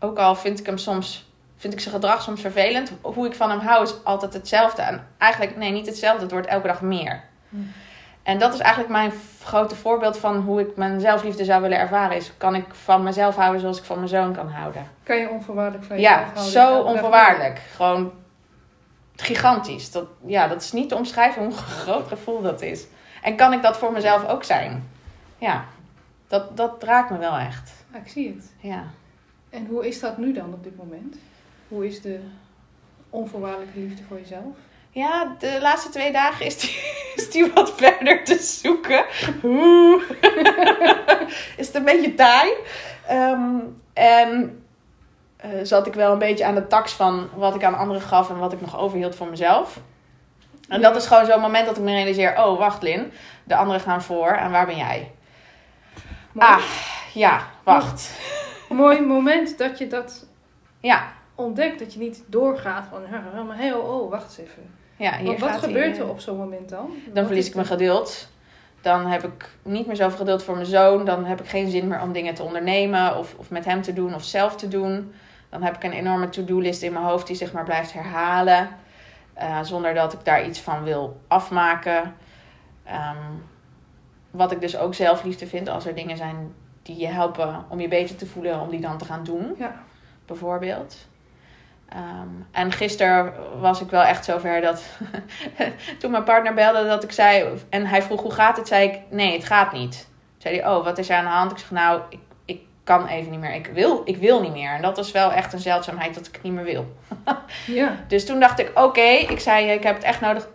ook 0.00 0.18
al 0.18 0.34
vind 0.34 0.60
ik 0.60 0.66
hem 0.66 0.78
soms, 0.78 1.25
vind 1.56 1.72
ik 1.72 1.80
zijn 1.80 1.94
gedrag 1.94 2.22
soms 2.22 2.40
vervelend, 2.40 2.92
hoe 3.00 3.26
ik 3.26 3.34
van 3.34 3.50
hem 3.50 3.58
hou 3.58 3.82
is 3.82 4.04
altijd 4.04 4.32
hetzelfde. 4.32 4.82
En 4.82 5.06
eigenlijk, 5.18 5.56
nee, 5.56 5.70
niet 5.70 5.86
hetzelfde, 5.86 6.22
het 6.22 6.30
wordt 6.30 6.46
elke 6.46 6.66
dag 6.66 6.80
meer. 6.80 7.22
Hmm. 7.48 7.72
En 8.22 8.38
dat 8.38 8.54
is 8.54 8.60
eigenlijk 8.60 8.92
mijn 8.92 9.12
grote 9.42 9.74
voorbeeld 9.76 10.18
van 10.18 10.36
hoe 10.36 10.60
ik 10.60 10.76
mijn 10.76 11.00
zelfliefde 11.00 11.44
zou 11.44 11.62
willen 11.62 11.78
ervaren. 11.78 12.16
Is 12.16 12.32
kan 12.36 12.54
ik 12.54 12.64
van 12.74 13.02
mezelf 13.02 13.36
houden 13.36 13.60
zoals 13.60 13.78
ik 13.78 13.84
van 13.84 13.96
mijn 13.96 14.08
zoon 14.08 14.34
kan 14.34 14.48
houden. 14.48 14.86
Kan 15.02 15.16
je 15.16 15.28
onvoorwaardelijk 15.28 15.84
van 15.84 15.96
jezelf 15.96 16.18
Ja, 16.18 16.24
houden? 16.24 16.52
zo 16.52 16.60
Elke 16.60 16.82
dag 16.84 16.92
onvoorwaardelijk. 16.92 17.60
Gewoon 17.74 18.12
gigantisch. 19.16 19.90
Dat, 19.90 20.06
ja, 20.26 20.48
dat 20.48 20.62
is 20.62 20.72
niet 20.72 20.88
te 20.88 20.94
omschrijven 20.96 21.44
hoe 21.44 21.52
groot 21.52 22.08
gevoel 22.08 22.42
dat 22.42 22.62
is. 22.62 22.86
En 23.22 23.36
kan 23.36 23.52
ik 23.52 23.62
dat 23.62 23.76
voor 23.78 23.92
mezelf 23.92 24.28
ook 24.28 24.44
zijn? 24.44 24.88
Ja. 25.38 25.64
Dat, 26.28 26.56
dat 26.56 26.82
raakt 26.82 27.10
me 27.10 27.18
wel 27.18 27.36
echt. 27.36 27.72
Ah, 27.92 28.00
ik 28.00 28.08
zie 28.08 28.34
het. 28.34 28.52
Ja. 28.60 28.84
En 29.50 29.66
hoe 29.66 29.86
is 29.86 30.00
dat 30.00 30.18
nu 30.18 30.32
dan 30.32 30.52
op 30.52 30.64
dit 30.64 30.76
moment? 30.76 31.16
Hoe 31.68 31.86
is 31.86 32.00
de 32.00 32.20
onvoorwaardelijke 33.10 33.78
liefde 33.78 34.02
voor 34.08 34.18
jezelf? 34.18 34.56
Ja, 34.90 35.36
de 35.38 35.58
laatste 35.60 35.90
twee 35.90 36.12
dagen 36.12 36.46
is 36.46 36.58
die, 36.58 36.70
is 37.16 37.30
die 37.30 37.52
wat 37.52 37.72
verder 37.76 38.24
te 38.24 38.38
zoeken. 38.38 39.04
Oeh. 39.42 40.02
is 41.56 41.66
het 41.66 41.74
een 41.74 41.84
beetje 41.84 42.14
taai. 42.14 42.52
Ehm, 43.06 43.58
en 43.92 44.64
eh, 45.36 45.50
zat 45.62 45.86
ik 45.86 45.94
wel 45.94 46.12
een 46.12 46.18
beetje 46.18 46.44
aan 46.44 46.54
de 46.54 46.66
tax 46.66 46.92
van 46.92 47.28
wat 47.34 47.54
ik 47.54 47.64
aan 47.64 47.78
anderen 47.78 48.02
gaf 48.02 48.30
en 48.30 48.38
wat 48.38 48.52
ik 48.52 48.60
nog 48.60 48.78
overhield 48.78 49.16
voor 49.16 49.28
mezelf. 49.28 49.80
En 50.68 50.80
dat 50.80 50.96
is 50.96 51.06
gewoon 51.06 51.26
zo'n 51.26 51.40
moment 51.40 51.66
dat 51.66 51.76
ik 51.76 51.82
me 51.82 51.92
realiseer: 51.92 52.44
oh, 52.44 52.58
wacht, 52.58 52.82
Lin. 52.82 53.12
De 53.44 53.56
anderen 53.56 53.80
gaan 53.80 54.02
voor 54.02 54.28
en 54.28 54.50
waar 54.50 54.66
ben 54.66 54.76
jij? 54.76 55.10
Mooi, 56.32 56.48
Ah, 56.48 56.62
ja, 57.14 57.46
wacht. 57.62 58.10
mooi 58.68 59.00
moment 59.00 59.58
dat 59.58 59.78
je 59.78 59.86
dat 59.86 60.26
Ja, 60.80 61.12
ontdekt. 61.36 61.78
Dat 61.78 61.92
je 61.92 61.98
niet 61.98 62.22
doorgaat 62.26 62.86
van, 62.90 63.02
maar 63.46 63.56
hey, 63.56 63.72
oh, 63.72 64.00
oh, 64.00 64.10
wacht 64.10 64.24
eens 64.24 64.48
even. 64.50 64.62
ja 64.96 65.16
hier 65.16 65.26
Want 65.26 65.38
wat 65.38 65.64
gebeurt 65.64 65.96
eh, 65.96 66.02
er 66.02 66.08
op 66.08 66.20
zo'n 66.20 66.36
moment 66.36 66.68
dan? 66.68 66.90
Dan 67.04 67.14
Wat 67.14 67.26
verlies 67.26 67.48
ik 67.48 67.54
mijn 67.54 67.66
geduld. 67.66 68.28
Dan 68.80 69.06
heb 69.06 69.24
ik 69.24 69.50
niet 69.62 69.86
meer 69.86 69.96
zoveel 69.96 70.18
geduld 70.18 70.42
voor 70.42 70.54
mijn 70.54 70.66
zoon. 70.66 71.04
Dan 71.04 71.24
heb 71.24 71.40
ik 71.40 71.48
geen 71.48 71.70
zin 71.70 71.88
meer 71.88 72.00
om 72.00 72.12
dingen 72.12 72.34
te 72.34 72.42
ondernemen 72.42 73.16
of, 73.16 73.34
of 73.36 73.50
met 73.50 73.64
hem 73.64 73.82
te 73.82 73.92
doen 73.92 74.14
of 74.14 74.24
zelf 74.24 74.56
te 74.56 74.68
doen. 74.68 75.12
Dan 75.48 75.62
heb 75.62 75.76
ik 75.76 75.84
een 75.84 75.92
enorme 75.92 76.28
to-do-list 76.28 76.82
in 76.82 76.92
mijn 76.92 77.04
hoofd 77.04 77.26
die 77.26 77.36
zich 77.36 77.52
maar 77.52 77.64
blijft 77.64 77.92
herhalen. 77.92 78.68
eh, 79.34 79.62
zonder 79.62 79.94
dat 79.94 80.12
ik 80.12 80.24
daar 80.24 80.46
iets 80.46 80.60
van 80.60 80.82
wil 80.82 81.20
afmaken. 81.28 82.14
Ehm, 82.84 83.32
wat 84.30 84.52
ik 84.52 84.60
dus 84.60 84.76
ook 84.76 84.94
zelfliefde 84.94 85.46
vind 85.46 85.68
als 85.68 85.86
er 85.86 85.94
dingen 85.94 86.16
zijn 86.16 86.54
die 86.82 86.96
je 86.96 87.06
helpen 87.06 87.64
om 87.68 87.80
je 87.80 87.88
beter 87.88 88.16
te 88.16 88.26
voelen, 88.26 88.60
om 88.60 88.70
die 88.70 88.80
dan 88.80 88.98
te 88.98 89.04
gaan 89.04 89.24
doen 89.24 89.54
Ja, 89.58 89.82
bijvoorbeeld. 90.26 91.08
Ehm, 91.88 92.28
en 92.50 92.72
gisteren 92.72 93.32
was 93.60 93.80
ik 93.80 93.90
wel 93.90 94.02
echt 94.02 94.24
zover 94.24 94.60
dat 94.60 94.82
toen 95.98 96.10
mijn 96.10 96.24
partner 96.24 96.54
belde 96.54 96.86
dat 96.86 97.04
ik 97.04 97.12
zei 97.12 97.44
en 97.68 97.86
hij 97.86 98.02
vroeg 98.02 98.22
hoe 98.22 98.30
gaat 98.30 98.56
het, 98.56 98.68
zei 98.68 98.88
ik 98.88 99.00
nee, 99.10 99.32
het 99.32 99.44
gaat 99.44 99.72
niet. 99.72 99.92
Toen 99.92 100.40
zei 100.40 100.60
hij, 100.60 100.68
oh, 100.68 100.84
wat 100.84 100.98
is 100.98 101.08
er 101.08 101.16
aan 101.16 101.24
de 101.24 101.30
hand? 101.30 101.50
Ik 101.50 101.58
zeg 101.58 101.70
nou, 101.70 102.00
ik, 102.08 102.18
ik 102.44 102.60
kan 102.84 103.06
even 103.06 103.30
niet 103.30 103.40
meer. 103.40 103.54
Ik 103.54 103.66
wil, 103.66 104.02
ik 104.04 104.16
wil 104.16 104.40
niet 104.40 104.52
meer. 104.52 104.70
En 104.70 104.82
dat 104.82 104.98
is 104.98 105.12
wel 105.12 105.32
echt 105.32 105.52
een 105.52 105.58
zeldzaamheid 105.58 106.14
dat 106.14 106.26
ik 106.26 106.32
het 106.32 106.42
niet 106.42 106.52
meer 106.52 106.64
wil. 106.64 106.96
ja. 107.66 107.96
Dus 108.08 108.26
toen 108.26 108.40
dacht 108.40 108.58
ik, 108.58 108.70
oké, 108.74 109.08
ik 109.08 109.40
zei, 109.40 109.70
ik 109.70 109.82
heb 109.82 109.94
het 109.94 110.04
echt 110.04 110.20
nodig. 110.20 110.48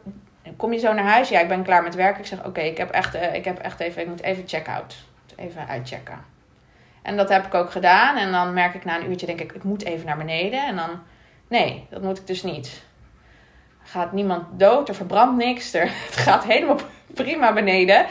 Kom 0.58 0.74
je 0.74 0.80
zo 0.80 0.94
naar 0.94 1.06
huis? 1.06 1.30
Ja, 1.30 1.40
ik 1.40 1.48
ben 1.48 1.64
klaar 1.64 1.84
met 1.84 1.96
werk. 1.96 2.18
Ik 2.18 2.26
zeg, 2.26 2.46
oké, 2.46 2.62
ik 2.62 2.78
heb 2.78 2.90
echt, 2.90 3.16
eh, 3.16 3.36
ik 3.36 3.46
heb 3.46 3.60
echt 3.60 3.80
even, 3.80 4.02
ik 4.02 4.08
moet 4.08 4.22
even 4.22 4.44
check-out. 4.48 4.96
Even 5.36 5.68
uitchecken. 5.68 6.20
En 7.02 7.18
dat 7.18 7.30
heb 7.30 7.46
ik 7.46 7.54
ook 7.54 7.72
gedaan. 7.72 8.18
En 8.18 8.32
dan 8.32 8.54
merk 8.54 8.74
ik 8.74 8.86
na 8.86 9.00
een 9.00 9.10
uurtje, 9.10 9.26
denk 9.26 9.42
ik, 9.42 9.52
ik 9.52 9.64
moet 9.64 9.84
even 9.84 10.06
naar 10.06 10.18
beneden. 10.18 10.66
En 10.66 10.76
dan, 10.76 10.90
nee, 11.52 11.88
dat 11.90 12.02
moet 12.02 12.18
ik 12.20 12.28
dus 12.28 12.44
niet. 12.44 12.84
Gaat 13.84 14.12
niemand 14.12 14.60
dood, 14.60 14.90
er 14.90 14.96
verbrandt 14.96 15.38
niks. 15.38 15.74
Er, 15.74 15.88
het 16.08 16.16
gaat 16.16 16.44
helemaal 16.44 16.78
prima 17.14 17.54
beneden. 17.54 18.06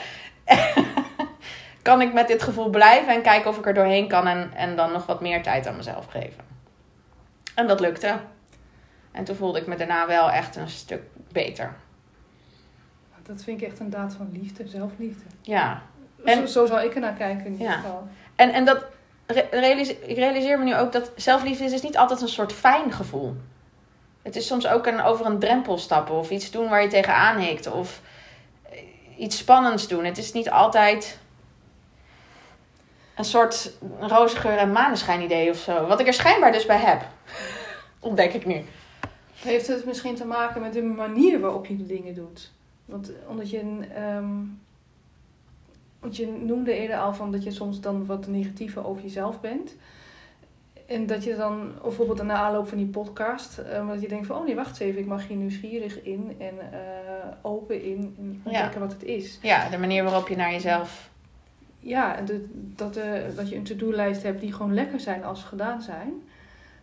kan 1.82 2.00
ik 2.00 2.12
met 2.12 2.28
dit 2.28 2.42
gevoel 2.42 2.70
blijven 2.70 3.14
en 3.14 3.23
kijken 3.23 3.50
of 3.50 3.59
ik 3.59 3.66
er 3.66 3.75
doorheen 3.75 4.09
kan. 4.09 4.26
En, 4.26 4.50
en 4.54 4.76
dan 4.76 4.92
nog 4.92 5.06
wat 5.06 5.20
meer 5.20 5.42
tijd 5.42 5.66
aan 5.66 5.76
mezelf 5.76 6.06
geven. 6.06 6.44
En 7.54 7.66
dat 7.66 7.80
lukte. 7.80 8.20
En 9.12 9.25
toen 9.25 9.37
voelde 9.37 9.61
ik 9.61 9.66
me 9.66 9.76
daarna 9.76 10.06
wel 10.06 10.30
echt 10.30 10.56
een 10.56 10.68
stuk 10.68 11.02
beter. 11.32 11.75
Dat 13.23 13.42
vind 13.42 13.61
ik 13.61 13.68
echt 13.68 13.80
een 13.80 13.90
daad 13.90 14.14
van 14.14 14.28
liefde, 14.32 14.68
zelfliefde. 14.68 15.25
Ja. 15.40 15.82
En, 16.25 16.37
zo, 16.38 16.47
zo 16.47 16.66
zou 16.66 16.85
ik 16.87 16.94
er 16.94 17.00
naar 17.00 17.12
kijken 17.12 17.44
in 17.47 17.52
ieder 17.52 17.66
Ja. 17.66 17.73
geval. 17.73 18.09
En, 18.37 18.52
en 18.52 18.64
dat 18.64 18.85
ik 19.37 20.17
realiseer 20.17 20.59
me 20.59 20.65
nu 20.65 20.77
ook 20.77 20.93
dat 20.93 21.11
zelfliefde 21.17 21.65
is 21.65 21.83
niet 21.83 21.97
altijd 21.97 22.21
een 22.21 22.29
soort 22.29 22.53
fijn 22.53 22.93
gevoel. 22.93 23.37
Het 24.23 24.37
is 24.37 24.47
soms 24.47 24.67
ook 24.67 24.87
een, 24.87 25.01
over 25.03 25.27
een 25.27 25.39
drempel 25.39 25.79
stappen 25.79 26.15
of 26.15 26.31
iets 26.31 26.51
doen 26.51 26.69
waar 26.69 26.83
je 26.83 26.89
tegenaan 26.89 27.39
hikt 27.39 27.67
of 27.67 28.01
eh, 28.63 28.79
iets 29.17 29.39
spannends 29.39 29.89
doen. 29.89 30.05
Het 30.05 30.19
is 30.19 30.33
niet 30.33 30.51
altijd 30.51 31.19
een 33.15 33.25
soort 33.25 33.73
rozengeur 34.01 34.57
en 34.59 34.73
maneschijn 34.73 35.23
idee 35.23 35.51
of 35.51 35.57
zo. 35.57 35.87
Wat 35.87 36.01
ik 36.01 36.07
er 36.07 36.13
schijnbaar 36.13 36.53
dus 36.53 36.67
bij 36.67 36.79
heb. 36.79 37.03
Ontdek 38.01 38.35
ik 38.35 38.47
nu. 38.47 38.65
Heeft 39.35 39.67
het 39.67 39.85
misschien 39.85 40.15
te 40.15 40.25
maken 40.25 40.61
met 40.61 40.73
de 40.73 40.83
manier 40.83 41.41
waarop 41.41 41.67
je 41.67 41.87
dingen 41.87 42.15
doet? 42.15 42.51
Want 42.85 43.13
omdat 43.27 43.51
je, 43.51 43.61
een, 43.61 43.93
ehm, 43.95 44.35
want 46.00 46.16
je 46.16 46.26
noemde 46.26 46.75
eerder 46.75 46.97
al 46.97 47.14
van 47.14 47.33
dat 47.33 47.42
je 47.42 47.50
soms 47.50 47.80
dan 47.80 48.07
wat 48.07 48.26
negatiever 48.26 48.87
over 48.87 49.02
jezelf 49.02 49.40
bent. 49.40 49.76
En 50.87 51.07
dat 51.07 51.25
je 51.25 51.37
dan 51.37 51.73
bijvoorbeeld 51.83 52.23
na 52.23 52.35
aanloop 52.35 52.69
van 52.69 52.78
die 52.78 52.87
podcast, 52.87 53.59
eh, 53.59 53.88
dat 53.88 54.00
je 54.00 54.09
denkt 54.09 54.26
van, 54.26 54.37
oh 54.37 54.45
nee, 54.45 54.54
wacht 54.54 54.80
even, 54.80 55.00
ik 55.00 55.07
mag 55.07 55.28
hier 55.28 55.37
nieuwsgierig 55.37 56.02
in 56.02 56.35
en 56.38 56.73
eh, 56.73 56.78
open 57.42 57.83
in 57.83 58.14
en 58.19 58.40
ontdekken 58.45 58.80
wat 58.80 58.92
het 58.92 59.04
is. 59.04 59.38
Ja, 59.42 59.69
de 59.69 59.78
manier 59.78 60.04
waarop 60.04 60.28
je 60.28 60.37
naar 60.37 60.52
jezelf. 60.52 61.11
Ja, 61.78 62.16
en 62.16 62.25
de, 62.25 62.49
dat, 62.52 62.97
eh, 62.97 63.12
dat 63.37 63.49
je 63.49 63.57
een 63.57 63.62
to-do-lijst 63.62 64.23
hebt 64.23 64.40
die 64.40 64.52
gewoon 64.52 64.75
lekker 64.75 65.00
zijn 65.00 65.25
als 65.25 65.40
ze 65.40 65.47
gedaan 65.47 65.83
zijn. 65.83 66.12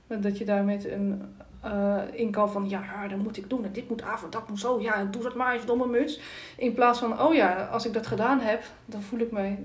Dat 0.07 0.37
je 0.37 0.45
daar 0.45 0.63
met 0.63 0.85
een 0.85 1.35
eh, 1.61 1.97
in 2.11 2.31
kan 2.31 2.51
van, 2.51 2.69
ja, 2.69 3.07
dat 3.07 3.17
moet 3.17 3.37
ik 3.37 3.49
doen 3.49 3.65
en 3.65 3.71
dit 3.71 3.89
moet 3.89 4.01
avond, 4.01 4.31
dat 4.31 4.49
moet 4.49 4.59
zo, 4.59 4.79
ja, 4.81 5.03
doe 5.03 5.23
dat 5.23 5.35
maar 5.35 5.53
eens, 5.53 5.65
domme 5.65 5.87
muts. 5.87 6.19
In 6.57 6.73
plaats 6.73 6.99
van, 6.99 7.21
oh 7.21 7.33
ja, 7.33 7.69
als 7.71 7.85
ik 7.85 7.93
dat 7.93 8.07
gedaan 8.07 8.39
heb, 8.39 8.63
dan 8.85 9.01
voel 9.01 9.19
ik 9.19 9.31
mij 9.31 9.59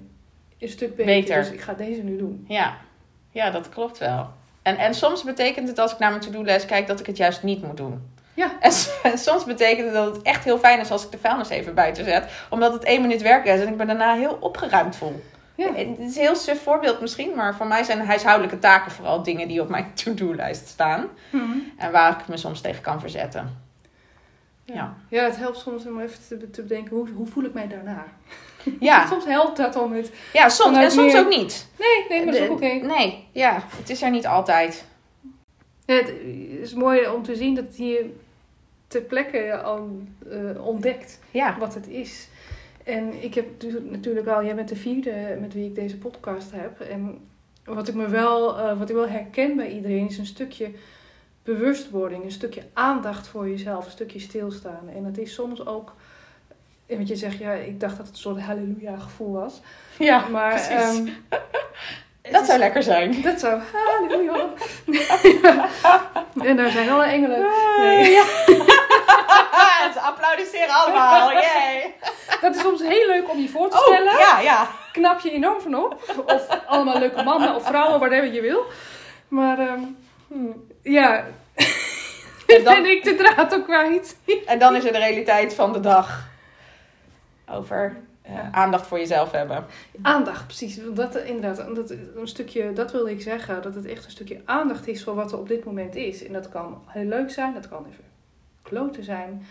een 0.59 0.69
stuk 0.69 0.97
beter. 0.97 1.15
Beter. 1.15 1.37
Dus 1.37 1.51
ik 1.51 1.61
ga 1.61 1.75
deze 1.75 2.03
nu 2.03 2.17
doen. 2.17 2.45
Ja, 2.49 2.77
ja 3.31 3.51
dat 3.51 3.69
klopt 3.69 3.99
wel. 3.99 4.29
En, 4.63 4.77
en 4.77 4.95
soms 4.95 5.25
betekent 5.25 5.69
het 5.69 5.79
als 5.79 5.93
ik 5.93 5.99
naar 5.99 6.11
mijn 6.11 6.23
to-do-lijst 6.23 6.67
kijk 6.67 6.87
dat 6.87 7.01
ik 7.01 7.07
het 7.07 7.17
juist 7.17 7.43
niet 7.43 7.63
moet 7.63 7.77
doen. 7.77 8.11
Ja. 8.35 8.51
En, 8.61 8.73
en 9.03 9.19
soms 9.19 9.45
betekent 9.45 9.85
het 9.85 9.95
dat 9.95 10.17
het 10.17 10.23
echt 10.23 10.45
heel 10.45 10.59
fijn 10.59 10.81
is 10.81 10.91
als 10.91 11.05
ik 11.05 11.11
de 11.11 11.19
vuilnis 11.19 11.49
even 11.49 11.75
buiten 11.75 12.05
zet. 12.05 12.47
Omdat 12.51 12.73
het 12.73 12.85
één 12.85 13.01
minuut 13.01 13.23
werk 13.23 13.45
is 13.45 13.61
en 13.61 13.69
ik 13.69 13.77
me 13.77 13.87
daarna 13.87 14.15
heel 14.15 14.37
opgeruimd 14.41 14.97
voel. 14.97 15.23
Ja. 15.57 15.73
Het 15.75 15.99
is 15.99 16.17
een 16.17 16.23
heel 16.23 16.37
suf 16.37 16.63
voorbeeld 16.63 17.01
misschien, 17.01 17.35
maar 17.37 17.57
voor 17.57 17.67
mij 17.67 17.83
zijn 17.83 18.01
huishoudelijke 18.01 18.59
taken 18.59 18.91
vooral 18.91 19.23
dingen 19.23 19.49
die 19.49 19.61
op 19.61 19.69
mijn 19.69 19.93
to-do-lijst 20.05 20.67
staan. 20.69 21.09
En 21.77 21.93
waar 21.93 22.21
ik 22.21 22.29
me 22.29 22.37
soms 22.37 22.61
tegen 22.61 22.83
kan 22.83 23.01
verzetten. 23.01 23.61
Ja. 24.65 24.75
Ja. 24.75 24.95
ja, 25.09 25.25
het 25.25 25.37
helpt 25.37 25.57
soms 25.59 25.87
om 25.87 26.01
even 26.01 26.19
te, 26.29 26.51
te 26.51 26.63
bedenken, 26.63 26.97
hoe, 26.97 27.09
hoe 27.15 27.27
voel 27.27 27.45
ik 27.45 27.53
mij 27.55 27.69
daarna? 27.69 28.05
Ja, 28.81 29.07
Soms 29.11 29.25
helpt 29.25 29.57
dat 29.57 29.77
om 29.77 29.93
het, 29.93 30.11
ja 30.33 30.49
soms 30.49 30.77
en 30.77 30.91
soms 30.91 31.13
meer- 31.13 31.21
ook 31.23 31.29
niet. 31.29 31.69
nee, 31.79 32.07
nee, 32.09 32.25
maar 32.25 32.33
dat 32.35 32.43
is 32.43 32.49
ook 32.49 32.57
oké. 32.57 32.67
Nee, 32.67 33.29
ja, 33.33 33.63
het 33.77 33.91
is 33.91 34.03
er 34.03 34.11
niet 34.11 34.27
altijd. 34.27 34.85
Ja, 35.85 35.95
het 35.95 36.13
is 36.61 36.75
mooi 36.75 37.09
om 37.09 37.23
te 37.23 37.35
zien 37.37 37.55
dat 37.55 37.65
hier 37.75 38.05
ter 38.89 39.01
plekke 39.01 39.61
al 39.63 40.03
eh, 40.31 40.67
ontdekt. 40.67 41.19
Ja, 41.31 41.57
wat 41.59 41.75
het 41.75 41.89
is. 41.89 42.29
En 42.85 43.23
ik 43.23 43.35
heb 43.35 43.47
tu- 43.61 43.87
natuurlijk 43.91 44.27
al, 44.27 44.45
jij 44.45 44.55
bent 44.55 44.69
de 44.69 44.77
vierde 44.77 45.37
met 45.41 45.55
wie 45.55 45.65
ik 45.65 45.75
deze 45.75 45.99
podcast 45.99 46.51
heb. 46.55 46.81
En 46.81 47.29
wat 47.65 47.89
ik 47.89 47.95
me 47.95 48.09
wel, 48.09 48.59
eh, 48.59 48.79
wat 48.79 48.89
ik 48.89 48.95
wel 48.95 49.09
herken 49.09 49.57
bij 49.57 49.69
iedereen 49.69 50.09
is 50.09 50.19
een 50.19 50.27
stukje 50.27 50.71
bewustwording, 51.43 52.25
een 52.25 52.31
stukje 52.33 52.63
aandacht 52.73 53.29
voor 53.29 53.49
jezelf, 53.49 53.85
een 53.85 53.91
stukje 53.91 54.21
stilstaan. 54.21 54.89
En 54.97 55.05
het 55.05 55.19
is 55.19 55.35
soms 55.35 55.67
ook, 55.67 55.95
en 56.87 56.99
wat 56.99 57.09
je 57.09 57.17
zegt, 57.17 57.39
ja, 57.39 57.53
ik 57.53 57.81
dacht 57.81 57.97
dat 57.97 58.07
het 58.07 58.15
een 58.15 58.21
soort 58.23 58.41
halleluja 58.41 58.97
gevoel 58.99 59.33
was. 59.33 59.61
ja 59.99 60.29
maar 60.29 60.51
precies. 60.51 60.69
ehm, 60.69 61.05
dat 62.33 62.41
is- 62.41 62.47
zou 62.47 62.59
lekker 62.59 62.83
zijn. 62.83 63.23
Dat 63.23 63.41
zou, 63.41 63.61
halleluja. 63.73 64.49
en 66.51 66.57
daar 66.57 66.71
zijn 66.71 66.91
alle 66.91 67.05
engelen. 67.05 67.47
Nee. 67.79 68.11
Ja. 68.11 68.25
Ze 69.93 70.01
applaudisseren 70.01 70.69
allemaal. 70.75 71.33
Yay. 71.33 71.95
Dat 72.41 72.52
is 72.52 72.52
soms 72.63 72.83
heel 72.83 73.07
leuk 73.07 73.31
om 73.31 73.39
je 73.39 73.49
voor 73.49 73.69
te 73.69 73.77
Oh, 73.77 73.83
stellen. 73.83 74.19
ja, 74.19 74.41
ja. 74.41 74.69
knap 74.93 75.21
je 75.21 75.31
enorm 75.31 75.61
van 75.61 75.75
op. 75.75 76.23
Of 76.27 76.47
allemaal 76.67 76.99
leuke 76.99 77.23
mannen 77.23 77.55
of 77.55 77.67
vrouwen, 77.67 77.99
whatever 78.01 78.33
je 78.33 78.41
wil. 78.41 78.65
Maar 79.29 79.59
ehm, 79.59 79.81
ja, 80.83 81.25
En 82.47 82.65
dan, 82.65 82.83
ben 82.83 82.91
ik 82.91 83.05
de 83.05 83.15
draad 83.15 83.55
ook 83.55 83.65
kwijt. 83.65 84.17
en 84.47 84.59
dan 84.59 84.77
is 84.77 84.85
er 84.85 84.93
de 84.93 84.99
realiteit 84.99 85.55
van 85.55 85.73
de 85.73 85.81
dag. 85.81 86.29
Over 87.51 87.97
eh, 88.23 88.35
Ja. 88.35 88.49
aandacht 88.53 88.87
voor 88.87 88.99
jezelf 88.99 89.31
hebben. 89.31 89.67
Aandacht, 90.03 90.47
precies. 90.47 90.79
Dat, 90.95 91.17
inderdaad, 91.17 91.75
dat, 91.75 91.91
een 91.91 92.29
stukje, 92.29 92.73
dat 92.73 92.93
wilde 92.93 93.11
ik 93.11 93.23
zeggen. 93.23 93.63
Dat 93.63 93.75
het 93.75 93.87
echt 93.87 94.05
een 94.05 94.11
stukje 94.11 94.41
aandacht 94.45 94.89
is 94.89 95.05
voor 95.05 95.15
wat 95.15 95.33
er 95.33 95.39
op 95.39 95.49
dit 95.49 95.65
moment 95.65 95.95
is. 95.95 96.25
En 96.27 96.33
dat 96.33 96.49
kan 96.49 96.83
heel 96.87 97.05
leuk 97.05 97.31
zijn, 97.31 97.55
dat 97.55 97.69
kan 97.69 97.87
even 97.91 98.05
kloten 98.63 99.05
zijn. 99.05 99.47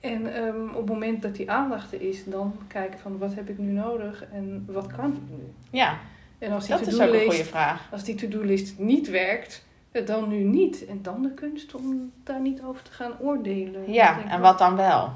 En 0.00 0.34
ehm, 0.34 0.68
op 0.68 0.76
het 0.76 0.86
moment 0.86 1.22
dat 1.22 1.34
die 1.34 1.50
aandacht 1.50 1.92
er 1.92 2.00
is, 2.00 2.24
dan 2.24 2.54
kijken 2.68 2.98
van 2.98 3.18
wat 3.18 3.34
heb 3.34 3.48
ik 3.48 3.58
nu 3.58 3.70
nodig 3.70 4.24
en 4.32 4.64
wat 4.68 4.86
kan 4.86 5.12
ik 5.12 5.36
nu. 5.36 5.52
Ja, 5.70 5.98
En 6.38 6.52
als 6.52 6.66
die 6.66 6.76
dat 6.76 6.86
is 6.86 7.00
ook 7.00 7.12
een 7.12 7.20
goede 7.20 7.44
vraag. 7.44 7.88
Als 7.92 8.04
die 8.04 8.14
to-do-list 8.14 8.78
niet 8.78 9.10
werkt, 9.10 9.64
eh, 9.90 10.06
dan 10.06 10.28
nu 10.28 10.42
niet. 10.42 10.86
En 10.86 11.02
dan 11.02 11.22
de 11.22 11.34
kunst 11.34 11.74
om 11.74 12.12
daar 12.24 12.40
niet 12.40 12.62
over 12.62 12.82
te 12.82 12.92
gaan 12.92 13.12
oordelen. 13.18 13.92
Ja, 13.92 14.28
en 14.28 14.40
wat 14.40 14.58
dan 14.58 14.76
wel? 14.76 15.12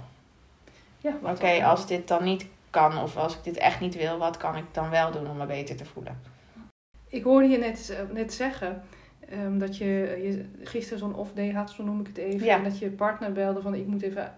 Ja, 0.99 1.15
Oké, 1.23 1.65
als 1.65 1.87
dit 1.87 2.09
dan 2.09 2.25
niet 2.25 2.47
kan. 2.71 2.99
Of 2.99 3.17
als 3.17 3.35
ik 3.35 3.45
dit 3.45 3.57
echt 3.57 3.81
niet 3.81 3.97
wil, 3.97 4.19
wat 4.19 4.37
kan 4.37 4.57
ik 4.57 4.65
dan 4.73 4.91
wel 4.91 5.11
doen 5.11 5.29
om 5.31 5.37
me 5.37 5.47
beter 5.47 5.77
te 5.77 5.85
voelen? 5.85 6.21
Ik 7.09 7.23
hoorde 7.23 7.49
je 7.49 7.59
net, 7.59 8.07
net 8.13 8.33
zeggen 8.33 8.83
ehm, 9.29 9.59
dat 9.59 9.77
je, 9.77 9.85
je 10.23 10.45
gisteren 10.63 10.99
zo'n 10.99 11.15
off-day 11.15 11.53
had, 11.53 11.71
zo 11.71 11.85
noem 11.85 12.01
ik 12.01 12.07
het 12.07 12.17
even. 12.17 12.47
Ja. 12.47 12.57
En 12.57 12.65
dat 12.65 12.79
je 12.79 12.91
partner 12.91 13.33
belde 13.33 13.63
van 13.63 13.75
ik 13.75 13.87
moet 13.87 14.03
even 14.03 14.35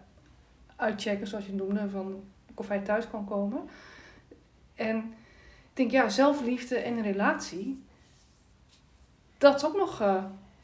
uitchecken, 0.77 1.27
zoals 1.27 1.45
je 1.45 1.51
het 1.53 1.61
noemde, 1.61 1.91
van 1.91 2.23
of 2.55 2.69
hij 2.69 2.79
thuis 2.79 3.11
kan 3.11 3.25
komen. 3.25 3.69
En 4.75 4.97
ik 5.71 5.77
denk, 5.77 5.91
ja, 5.91 6.09
zelfliefde 6.09 6.77
en 6.79 6.97
een 6.97 7.03
relatie, 7.03 7.85
dat 9.39 9.55
is 9.55 9.65
ook 9.65 9.77
nog, 9.77 10.01
eh, 10.01 10.15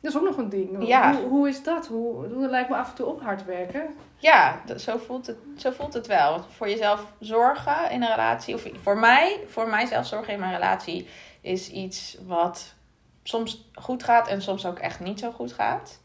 dat 0.00 0.10
is 0.10 0.16
ook 0.16 0.24
nog 0.24 0.36
een 0.36 0.48
ding. 0.48 0.86
Ja. 0.86 1.14
Hoe, 1.16 1.28
hoe 1.28 1.48
is 1.48 1.62
dat? 1.62 1.86
Hoe, 1.86 2.28
dat 2.28 2.50
lijkt 2.50 2.68
me 2.68 2.76
af 2.76 2.88
en 2.88 2.94
toe 2.94 3.06
ook 3.06 3.22
hard 3.22 3.44
werken. 3.44 3.94
Ja, 4.16 4.62
dat- 4.66 4.80
zo 4.80 4.98
voelt, 4.98 5.26
het, 5.26 5.36
zo 5.56 5.70
voelt 5.70 5.92
het 5.92 6.06
wel. 6.06 6.42
Voor 6.48 6.68
jezelf 6.68 7.06
zorgen 7.18 7.90
in 7.90 8.02
een 8.02 8.10
relatie, 8.10 8.54
of 8.54 8.66
voor 8.82 8.98
mij, 8.98 9.40
voor 9.48 9.68
mijzelf 9.68 10.06
zorgen 10.06 10.32
in 10.32 10.40
mijn 10.40 10.52
relatie, 10.52 11.08
is 11.40 11.70
iets 11.70 12.16
wat 12.26 12.74
soms 13.22 13.70
goed 13.74 14.02
gaat 14.02 14.28
en 14.28 14.42
soms 14.42 14.66
ook 14.66 14.78
echt 14.78 15.00
niet 15.00 15.18
zo 15.18 15.30
goed 15.30 15.52
gaat. 15.52 16.00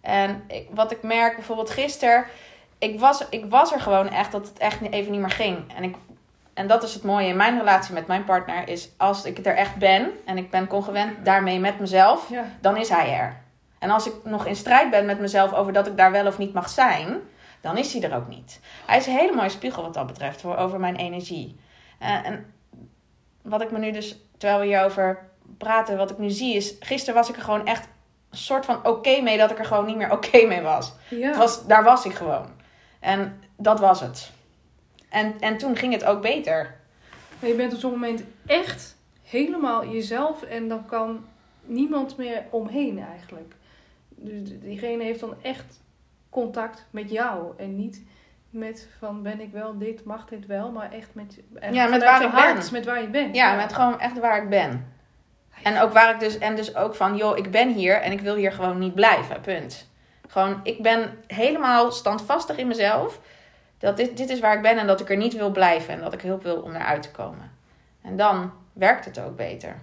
En 0.00 0.44
ik, 0.46 0.68
wat 0.70 0.90
ik 0.92 1.02
merk 1.02 1.34
bijvoorbeeld 1.34 1.70
gisteren, 1.70 2.24
ik 2.78 3.00
was, 3.00 3.28
ik 3.28 3.44
was 3.48 3.72
er 3.72 3.80
gewoon 3.80 4.08
echt 4.08 4.32
dat 4.32 4.48
het 4.48 4.58
echt 4.58 4.80
even 4.90 5.12
niet 5.12 5.20
meer 5.20 5.30
ging. 5.30 5.72
En, 5.76 5.82
ik, 5.82 5.96
en 6.54 6.66
dat 6.66 6.82
is 6.82 6.94
het 6.94 7.02
mooie 7.02 7.26
in 7.28 7.36
mijn 7.36 7.58
relatie 7.58 7.94
met 7.94 8.06
mijn 8.06 8.24
partner, 8.24 8.68
is 8.68 8.90
als 8.96 9.24
ik 9.24 9.46
er 9.46 9.56
echt 9.56 9.76
ben 9.76 10.10
en 10.24 10.38
ik 10.38 10.50
ben 10.50 10.66
congruent 10.66 11.24
daarmee 11.24 11.58
met 11.58 11.78
mezelf, 11.80 12.28
Ja. 12.30 12.44
dan 12.60 12.76
is 12.76 12.88
hij 12.88 13.12
er. 13.18 13.42
En 13.78 13.90
als 13.90 14.06
ik 14.06 14.14
nog 14.24 14.46
in 14.46 14.56
strijd 14.56 14.90
ben 14.90 15.06
met 15.06 15.20
mezelf 15.20 15.52
over 15.52 15.72
dat 15.72 15.86
ik 15.86 15.96
daar 15.96 16.12
wel 16.12 16.26
of 16.26 16.38
niet 16.38 16.52
mag 16.52 16.68
zijn, 16.68 17.18
dan 17.60 17.76
is 17.78 17.92
hij 17.92 18.02
er 18.02 18.16
ook 18.16 18.28
niet. 18.28 18.60
Hij 18.86 18.96
is 18.98 19.06
een 19.06 19.16
hele 19.16 19.34
mooie 19.34 19.48
spiegel 19.48 19.82
wat 19.82 19.94
dat 19.94 20.06
betreft, 20.06 20.40
voor, 20.40 20.56
over 20.56 20.80
mijn 20.80 20.96
energie. 20.96 21.56
Eh, 21.98 22.26
en 22.26 22.52
wat 23.42 23.62
ik 23.62 23.70
me 23.70 23.78
nu 23.78 23.90
dus, 23.90 24.16
terwijl 24.38 24.60
we 24.60 24.66
hierover 24.66 25.28
praten, 25.58 25.96
wat 25.96 26.10
ik 26.10 26.18
nu 26.18 26.30
zie 26.30 26.54
is, 26.54 26.74
gisteren 26.80 27.14
was 27.14 27.28
ik 27.28 27.36
er 27.36 27.42
gewoon 27.42 27.66
echt 27.66 27.88
een 28.30 28.38
soort 28.38 28.64
van 28.64 28.86
oké 28.86 29.20
mee 29.20 29.38
dat 29.38 29.50
ik 29.50 29.58
er 29.58 29.64
gewoon 29.64 29.84
niet 29.86 29.96
meer 29.96 30.12
oké 30.12 30.46
mee 30.46 30.62
was. 30.62 30.92
Ja. 31.08 31.36
Was. 31.36 31.66
Daar 31.66 31.84
was 31.84 32.04
ik 32.04 32.14
gewoon. 32.14 32.46
En 33.04 33.40
dat 33.56 33.80
was 33.80 34.00
het. 34.00 34.30
En, 35.08 35.34
en 35.40 35.56
toen 35.56 35.76
ging 35.76 35.92
het 35.92 36.04
ook 36.04 36.22
beter. 36.22 36.74
Maar 37.38 37.50
je 37.50 37.56
bent 37.56 37.72
op 37.72 37.80
zo'n 37.80 37.90
moment 37.90 38.22
echt 38.46 38.96
helemaal 39.22 39.86
jezelf 39.86 40.42
en 40.42 40.68
dan 40.68 40.86
kan 40.86 41.24
niemand 41.64 42.16
meer 42.16 42.42
omheen 42.50 43.04
eigenlijk. 43.12 43.54
Dus 44.08 44.40
diegene 44.60 45.02
heeft 45.02 45.20
dan 45.20 45.34
echt 45.42 45.80
contact 46.30 46.86
met 46.90 47.10
jou 47.10 47.52
en 47.56 47.76
niet 47.76 48.02
met 48.50 48.88
van 48.98 49.22
ben 49.22 49.40
ik 49.40 49.52
wel 49.52 49.78
dit, 49.78 50.04
mag 50.04 50.26
dit 50.26 50.46
wel, 50.46 50.70
maar 50.70 50.92
echt 50.92 51.08
met, 51.12 51.40
echt 51.54 51.74
Ja, 51.74 51.86
met 51.86 52.02
waar 52.02 52.20
je 52.20 52.26
ik 52.26 52.32
hart, 52.32 52.58
ben. 52.58 52.72
met 52.72 52.84
waar 52.84 53.00
je 53.00 53.08
bent. 53.08 53.36
Ja, 53.36 53.54
met 53.56 53.72
gewoon 53.72 54.00
echt 54.00 54.18
waar 54.18 54.42
ik 54.42 54.48
ben. 54.48 54.92
En 55.62 55.80
ook 55.80 55.92
waar 55.92 56.14
ik 56.14 56.20
dus, 56.20 56.38
en 56.38 56.56
dus 56.56 56.76
ook 56.76 56.94
van, 56.94 57.16
joh, 57.16 57.36
ik 57.36 57.50
ben 57.50 57.72
hier 57.72 57.94
en 57.94 58.12
ik 58.12 58.20
wil 58.20 58.34
hier 58.34 58.52
gewoon 58.52 58.78
niet 58.78 58.94
blijven. 58.94 59.40
Punt. 59.40 59.92
Gewoon, 60.28 60.60
ik 60.62 60.82
ben 60.82 61.18
helemaal 61.26 61.92
standvastig 61.92 62.56
in 62.56 62.66
mezelf. 62.66 63.20
Dat 63.78 63.96
dit, 63.96 64.16
dit 64.16 64.30
is 64.30 64.40
waar 64.40 64.56
ik 64.56 64.62
ben 64.62 64.78
en 64.78 64.86
dat 64.86 65.00
ik 65.00 65.10
er 65.10 65.16
niet 65.16 65.34
wil 65.34 65.50
blijven. 65.50 65.94
En 65.94 66.00
dat 66.00 66.12
ik 66.12 66.20
hulp 66.20 66.42
wil 66.42 66.56
om 66.56 66.74
eruit 66.74 67.02
te 67.02 67.10
komen. 67.10 67.50
En 68.02 68.16
dan 68.16 68.52
werkt 68.72 69.04
het 69.04 69.20
ook 69.20 69.36
beter. 69.36 69.76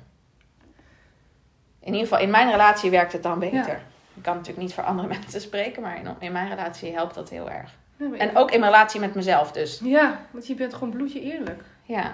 In 1.80 1.94
ieder 1.94 2.02
geval, 2.08 2.20
in 2.20 2.30
mijn 2.30 2.52
relatie 2.52 2.90
werkt 2.92 3.14
het 3.14 3.24
dan 3.24 3.40
beter. 3.40 3.68
Ja. 3.68 3.80
Ik 4.14 4.22
kan 4.24 4.34
natuurlijk 4.36 4.64
niet 4.64 4.74
voor 4.74 4.84
andere 4.84 5.08
mensen 5.20 5.42
spreken, 5.42 5.82
maar 5.82 5.98
in, 5.98 6.16
in 6.20 6.32
mijn 6.32 6.50
relatie 6.50 6.94
helpt 6.94 7.16
dat 7.16 7.30
heel 7.30 7.50
erg. 7.50 7.74
Ja, 7.96 8.18
En 8.18 8.36
ook 8.38 8.52
in 8.52 8.60
mijn 8.60 8.72
relatie 8.72 9.00
met 9.00 9.16
mezelf 9.16 9.52
dus. 9.52 9.80
Ja, 9.84 10.20
want 10.32 10.48
je 10.48 10.56
bent 10.56 10.74
gewoon 10.74 10.90
bloedje 10.90 11.22
eerlijk. 11.22 11.64
Ja, 11.84 12.12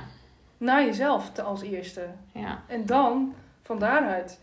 Naar 0.57 0.85
jezelf 0.85 1.39
als 1.39 1.61
eerste. 1.61 2.07
ja. 2.31 2.61
En 2.67 2.85
dan, 2.85 3.35
van 3.63 3.79
daaruit, 3.79 4.39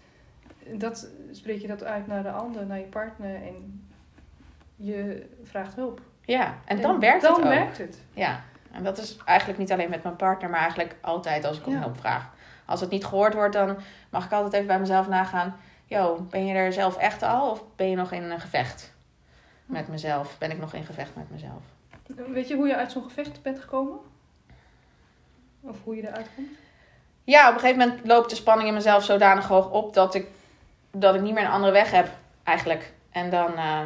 dat, 0.72 1.08
spreek 1.30 1.60
je 1.60 1.66
dat 1.66 1.84
uit 1.84 2.06
naar 2.06 2.22
de 2.22 2.30
ander, 2.30 2.66
naar 2.66 2.78
je 2.78 2.84
partner 2.84 3.34
en 3.34 3.88
je 4.76 5.26
vraagt 5.42 5.74
hulp. 5.74 6.00
Ja, 6.24 6.54
en 6.64 6.80
dan 6.80 7.00
werkt 7.00 7.22
het 7.22 7.34
dan 7.36 7.44
ook. 7.44 7.48
werkt 7.50 7.78
het. 7.78 8.02
Ja, 8.12 8.40
en 8.72 8.84
dat 8.84 8.98
is 8.98 9.16
eigenlijk 9.24 9.58
niet 9.58 9.72
alleen 9.72 9.90
met 9.90 10.02
mijn 10.02 10.16
partner, 10.16 10.50
maar 10.50 10.60
eigenlijk 10.60 10.96
altijd 11.00 11.44
als 11.44 11.58
ik 11.58 11.66
om 11.66 11.72
Ja. 11.72 11.80
hulp 11.80 11.98
vraag. 11.98 12.32
Als 12.64 12.80
het 12.80 12.90
niet 12.90 13.04
gehoord 13.04 13.34
wordt, 13.34 13.52
dan 13.52 13.76
mag 14.10 14.24
ik 14.24 14.32
altijd 14.32 14.52
even 14.52 14.66
bij 14.66 14.78
mezelf 14.80 15.08
nagaan. 15.08 15.56
Yo, 15.86 16.26
ben 16.30 16.46
je 16.46 16.54
er 16.54 16.72
zelf 16.72 16.96
echt 16.96 17.22
al 17.22 17.50
of 17.50 17.62
ben 17.76 17.90
je 17.90 17.96
nog 17.96 18.12
in 18.12 18.22
een 18.22 18.40
gevecht 18.40 18.92
met 19.66 19.88
mezelf? 19.88 20.38
Ben 20.38 20.50
ik 20.50 20.58
nog 20.58 20.74
in 20.74 20.84
gevecht 20.84 21.16
met 21.16 21.30
mezelf? 21.30 21.62
Weet 22.28 22.48
je 22.48 22.54
hoe 22.54 22.66
je 22.66 22.76
uit 22.76 22.92
zo'n 22.92 23.02
gevecht 23.02 23.42
bent 23.42 23.60
gekomen? 23.60 23.98
Of 25.60 25.76
hoe 25.84 25.96
je 25.96 26.08
eruit 26.08 26.28
komt? 26.36 26.48
Ja, 27.24 27.48
op 27.48 27.54
een 27.54 27.60
gegeven 27.60 27.86
moment 27.88 28.06
loopt 28.06 28.30
de 28.30 28.36
spanning 28.36 28.68
in 28.68 28.74
mezelf 28.74 29.04
zodanig 29.04 29.46
hoog 29.48 29.70
op 29.70 29.94
dat 29.94 30.14
ik, 30.14 30.26
dat 30.94 31.14
ik 31.14 31.20
niet 31.20 31.34
meer 31.34 31.44
een 31.44 31.50
andere 31.50 31.72
weg 31.72 31.90
heb, 31.90 32.08
eigenlijk. 32.42 32.92
En 33.10 33.30
dan, 33.30 33.56
eh, 33.56 33.80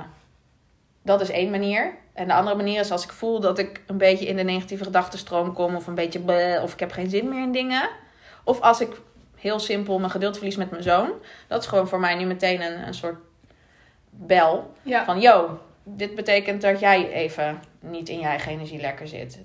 dat 1.02 1.20
is 1.20 1.30
één 1.30 1.50
manier. 1.50 1.94
En 2.12 2.26
de 2.28 2.34
andere 2.34 2.56
manier 2.56 2.80
is 2.80 2.90
als 2.90 3.04
ik 3.04 3.12
voel 3.12 3.40
dat 3.40 3.58
ik 3.58 3.82
een 3.86 3.98
beetje 3.98 4.26
in 4.26 4.36
de 4.36 4.42
negatieve 4.42 4.84
gedachtenstroom 4.84 5.52
kom, 5.52 5.74
of 5.76 5.86
een 5.86 5.94
beetje 5.94 6.20
bleh, 6.20 6.62
of 6.62 6.72
ik 6.72 6.80
heb 6.80 6.92
geen 6.92 7.10
zin 7.10 7.28
meer 7.28 7.42
in 7.42 7.52
dingen. 7.52 7.88
Of 8.44 8.60
als 8.60 8.80
ik 8.80 9.00
heel 9.36 9.58
simpel 9.58 9.98
mijn 9.98 10.10
geduld 10.10 10.36
verlies 10.36 10.56
met 10.56 10.70
mijn 10.70 10.82
zoon. 10.82 11.10
Dat 11.46 11.62
is 11.62 11.68
gewoon 11.68 11.88
voor 11.88 12.00
mij 12.00 12.14
nu 12.14 12.24
meteen 12.24 12.60
een, 12.62 12.86
een 12.86 12.94
soort 12.94 13.18
bel. 14.10 14.72
Ja. 14.82 15.04
Van, 15.04 15.20
yo, 15.20 15.60
dit 15.82 16.14
betekent 16.14 16.62
dat 16.62 16.80
jij 16.80 17.10
even 17.12 17.62
niet 17.80 18.08
in 18.08 18.18
je 18.18 18.26
eigen 18.26 18.52
energie 18.52 18.80
lekker 18.80 19.08
zit. 19.08 19.38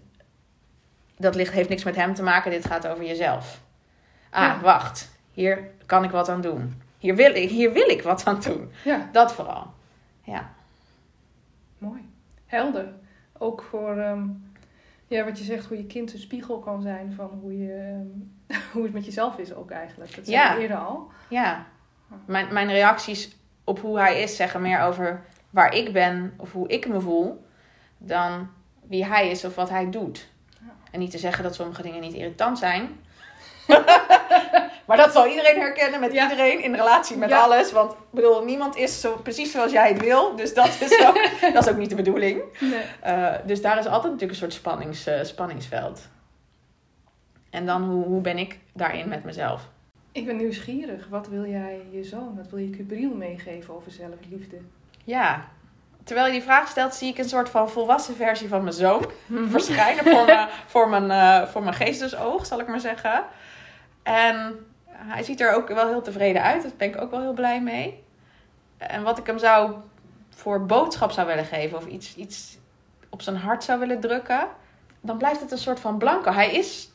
Dat 1.17 1.35
ligt, 1.35 1.53
heeft 1.53 1.69
niks 1.69 1.83
met 1.83 1.95
hem 1.95 2.13
te 2.13 2.23
maken, 2.23 2.51
dit 2.51 2.65
gaat 2.65 2.87
over 2.87 3.03
jezelf. 3.05 3.61
Ah, 4.29 4.41
Ja. 4.41 4.59
wacht, 4.61 5.11
hier 5.31 5.69
kan 5.85 6.03
ik 6.03 6.11
wat 6.11 6.29
aan 6.29 6.41
doen. 6.41 6.81
Hier 7.03 7.15
wil, 7.15 7.35
ik, 7.35 7.49
hier 7.49 7.73
wil 7.73 7.89
ik 7.89 8.01
wat 8.01 8.25
aan 8.25 8.39
doen. 8.39 8.71
ja, 8.83 9.09
Dat 9.11 9.33
vooral. 9.33 9.73
Ja, 10.21 10.49
mooi. 11.77 12.09
Helder. 12.45 12.93
Ook 13.37 13.61
voor 13.69 13.97
ehm, 13.97 14.27
ja, 15.07 15.23
wat 15.23 15.37
je 15.37 15.43
zegt, 15.43 15.65
hoe 15.65 15.77
je 15.77 15.85
kind 15.85 16.13
een 16.13 16.19
spiegel 16.19 16.59
kan 16.59 16.81
zijn 16.81 17.13
van 17.13 17.29
hoe, 17.41 17.57
je, 17.57 17.73
ehm, 18.47 18.57
hoe 18.73 18.83
het 18.83 18.93
met 18.93 19.05
jezelf 19.05 19.37
is 19.37 19.53
ook 19.53 19.71
eigenlijk. 19.71 20.15
Dat 20.15 20.25
zei 20.25 20.37
Ja. 20.37 20.53
je 20.53 20.61
eerder 20.61 20.77
al. 20.77 21.11
ja. 21.27 21.65
Mijn, 22.25 22.53
mijn 22.53 22.67
reacties 22.71 23.35
op 23.63 23.79
hoe 23.79 23.99
hij 23.99 24.21
is 24.21 24.35
zeggen 24.35 24.61
meer 24.61 24.79
over 24.81 25.25
waar 25.49 25.73
ik 25.73 25.93
ben 25.93 26.33
of 26.37 26.51
hoe 26.51 26.67
ik 26.67 26.87
me 26.87 26.99
voel, 26.99 27.45
dan 27.97 28.49
wie 28.87 29.05
hij 29.05 29.29
is 29.29 29.45
of 29.45 29.55
wat 29.55 29.69
hij 29.69 29.89
doet. 29.89 30.27
Ja. 30.59 30.73
En 30.91 30.99
niet 30.99 31.11
te 31.11 31.17
zeggen 31.17 31.43
dat 31.43 31.55
sommige 31.55 31.81
dingen 31.81 32.01
niet 32.01 32.13
irritant 32.13 32.57
zijn. 32.59 32.89
maar 34.85 34.97
dat 34.97 35.11
zal 35.11 35.27
iedereen 35.27 35.59
herkennen 35.59 35.99
met 35.99 36.13
Ja. 36.13 36.23
iedereen 36.23 36.63
in 36.63 36.75
relatie 36.75 37.17
met 37.17 37.29
Ja. 37.29 37.41
alles. 37.41 37.71
Want 37.71 37.91
ik 37.91 37.97
bedoel, 38.09 38.43
niemand 38.43 38.75
is 38.75 39.01
zo, 39.01 39.15
precies 39.15 39.51
zoals 39.51 39.71
jij 39.71 39.87
het 39.89 40.01
wil. 40.01 40.35
Dus 40.35 40.53
dat 40.53 40.67
is 40.79 41.05
ook, 41.07 41.27
dat 41.53 41.65
is 41.65 41.71
ook 41.71 41.77
niet 41.77 41.89
de 41.89 41.95
bedoeling. 41.95 42.41
Nee. 42.59 42.81
Eh, 43.01 43.33
dus 43.45 43.61
daar 43.61 43.77
is 43.77 43.85
altijd 43.85 44.03
natuurlijk 44.03 44.31
een 44.31 44.35
soort 44.37 44.53
spannings, 44.53 45.05
eh, 45.05 45.23
spanningsveld. 45.23 46.01
En 47.49 47.65
dan 47.65 47.83
hoe, 47.83 48.05
hoe 48.05 48.21
ben 48.21 48.37
ik 48.37 48.59
daarin 48.73 49.07
met 49.07 49.23
mezelf? 49.23 49.67
Ik 50.11 50.25
ben 50.25 50.35
nieuwsgierig. 50.37 51.07
Wat 51.09 51.27
wil 51.27 51.45
jij 51.45 51.81
je 51.91 52.03
zoon, 52.03 52.33
wat 52.37 52.49
wil 52.49 52.59
je 52.59 52.69
Cubriel 52.69 53.13
meegeven 53.13 53.75
over 53.75 53.91
zelfliefde? 53.91 54.57
Ja, 55.03 55.47
terwijl 56.03 56.27
je 56.27 56.31
die 56.33 56.41
vraag 56.41 56.67
stelt, 56.67 56.93
zie 56.93 57.09
ik 57.09 57.17
een 57.17 57.29
soort 57.29 57.49
van 57.49 57.69
volwassen 57.69 58.15
versie 58.15 58.47
van 58.47 58.61
mijn 58.63 58.73
zoon 58.75 59.05
verschijnen 59.49 60.03
voor, 60.03 60.25
me, 60.25 60.47
voor, 60.67 60.89
mijn, 60.89 61.11
eh, 61.11 61.47
voor 61.47 61.63
mijn 61.63 61.75
geestesoog, 61.75 62.45
zal 62.45 62.59
ik 62.59 62.67
maar 62.67 62.79
zeggen. 62.79 63.23
En 64.03 64.65
hij 65.05 65.23
ziet 65.23 65.41
er 65.41 65.53
ook 65.53 65.67
wel 65.67 65.87
heel 65.87 66.01
tevreden 66.01 66.41
uit, 66.41 66.63
daar 66.63 66.71
ben 66.77 66.87
ik 66.87 67.01
ook 67.01 67.11
wel 67.11 67.21
heel 67.21 67.33
blij 67.33 67.61
mee. 67.61 68.03
En 68.77 69.03
wat 69.03 69.17
ik 69.17 69.25
hem 69.25 69.37
zou 69.37 69.75
voor 70.29 70.65
boodschap 70.65 71.11
zou 71.11 71.27
willen 71.27 71.45
geven 71.45 71.77
of 71.77 71.85
iets, 71.85 72.15
iets 72.15 72.57
op 73.09 73.21
zijn 73.21 73.35
hart 73.35 73.63
zou 73.63 73.79
willen 73.79 73.99
drukken, 73.99 74.47
dan 75.01 75.17
blijft 75.17 75.41
het 75.41 75.51
een 75.51 75.57
soort 75.57 75.79
van 75.79 75.97
blanco. 75.97 76.31
Hij 76.31 76.53
is, 76.53 76.89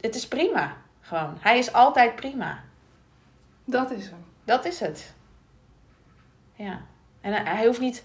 het 0.00 0.14
is 0.14 0.28
prima, 0.28 0.76
gewoon. 1.00 1.36
Hij 1.40 1.58
is 1.58 1.72
altijd 1.72 2.16
prima. 2.16 2.64
Dat 3.64 3.90
is 3.90 4.04
hem. 4.04 4.24
Dat 4.44 4.64
is 4.64 4.80
het. 4.80 5.14
Ja. 6.54 6.80
En 7.20 7.32
hij, 7.32 7.66
hoeft 7.66 7.80
niet. 7.80 8.04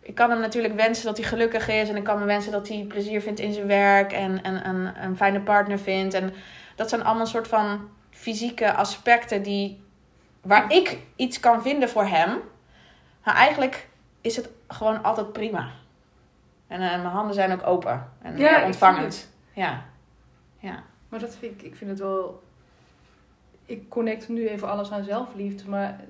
Ik 0.00 0.14
kan 0.14 0.30
hem 0.30 0.40
natuurlijk 0.40 0.74
wensen 0.74 1.04
dat 1.04 1.16
hij 1.16 1.26
gelukkig 1.26 1.68
is. 1.68 1.88
En 1.88 1.96
ik 1.96 2.04
kan 2.04 2.18
me 2.18 2.24
wensen 2.24 2.52
dat 2.52 2.68
hij 2.68 2.84
plezier 2.88 3.20
vindt 3.20 3.40
in 3.40 3.52
zijn 3.52 3.66
werk. 3.66 4.12
En, 4.12 4.42
en, 4.42 4.64
en 4.64 4.94
een 5.02 5.16
fijne 5.16 5.40
partner 5.40 5.78
vindt. 5.78 6.14
En 6.14 6.34
dat 6.76 6.88
zijn 6.88 7.02
allemaal 7.02 7.22
een 7.22 7.26
soort 7.26 7.48
van 7.48 7.88
fysieke 8.10 8.74
aspecten 8.74 9.42
die. 9.42 9.84
Waar 10.40 10.72
ik 10.72 10.98
iets 11.16 11.40
kan 11.40 11.62
vinden 11.62 11.88
voor 11.88 12.04
hem. 12.04 12.40
Maar 13.24 13.34
eigenlijk 13.34 13.88
is 14.20 14.36
het 14.36 14.48
gewoon 14.68 15.02
altijd 15.02 15.32
prima. 15.32 15.70
En 16.66 16.80
eh, 16.80 16.88
mijn 16.90 17.04
handen 17.04 17.34
zijn 17.34 17.52
ook 17.52 17.66
open. 17.66 18.12
En 18.22 18.38
Ja, 18.38 18.64
ontvangend. 18.64 19.28
Ja. 19.52 19.84
Ja. 20.58 20.82
Maar 21.08 21.20
dat 21.20 21.36
vind 21.36 21.60
ik, 21.60 21.62
ik 21.62 21.76
vind 21.76 21.90
het 21.90 21.98
wel. 21.98 22.42
Ik 23.64 23.88
connect 23.88 24.28
nu 24.28 24.48
even 24.48 24.68
alles 24.68 24.90
aan 24.90 25.04
zelfliefde, 25.04 25.68
maar 25.68 26.00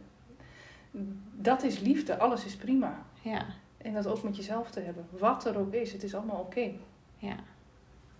dat 1.32 1.62
is 1.62 1.78
liefde. 1.78 2.18
Alles 2.18 2.44
is 2.44 2.56
prima. 2.56 3.02
Ja. 3.20 3.44
En 3.78 3.92
dat 3.92 4.06
ook 4.06 4.22
met 4.22 4.36
jezelf 4.36 4.70
te 4.70 4.80
hebben. 4.80 5.08
Wat 5.10 5.46
er 5.46 5.58
ook 5.58 5.72
is, 5.72 5.92
het 5.92 6.02
is 6.02 6.14
allemaal 6.14 6.40
oké. 6.40 6.70
Ja. 7.16 7.36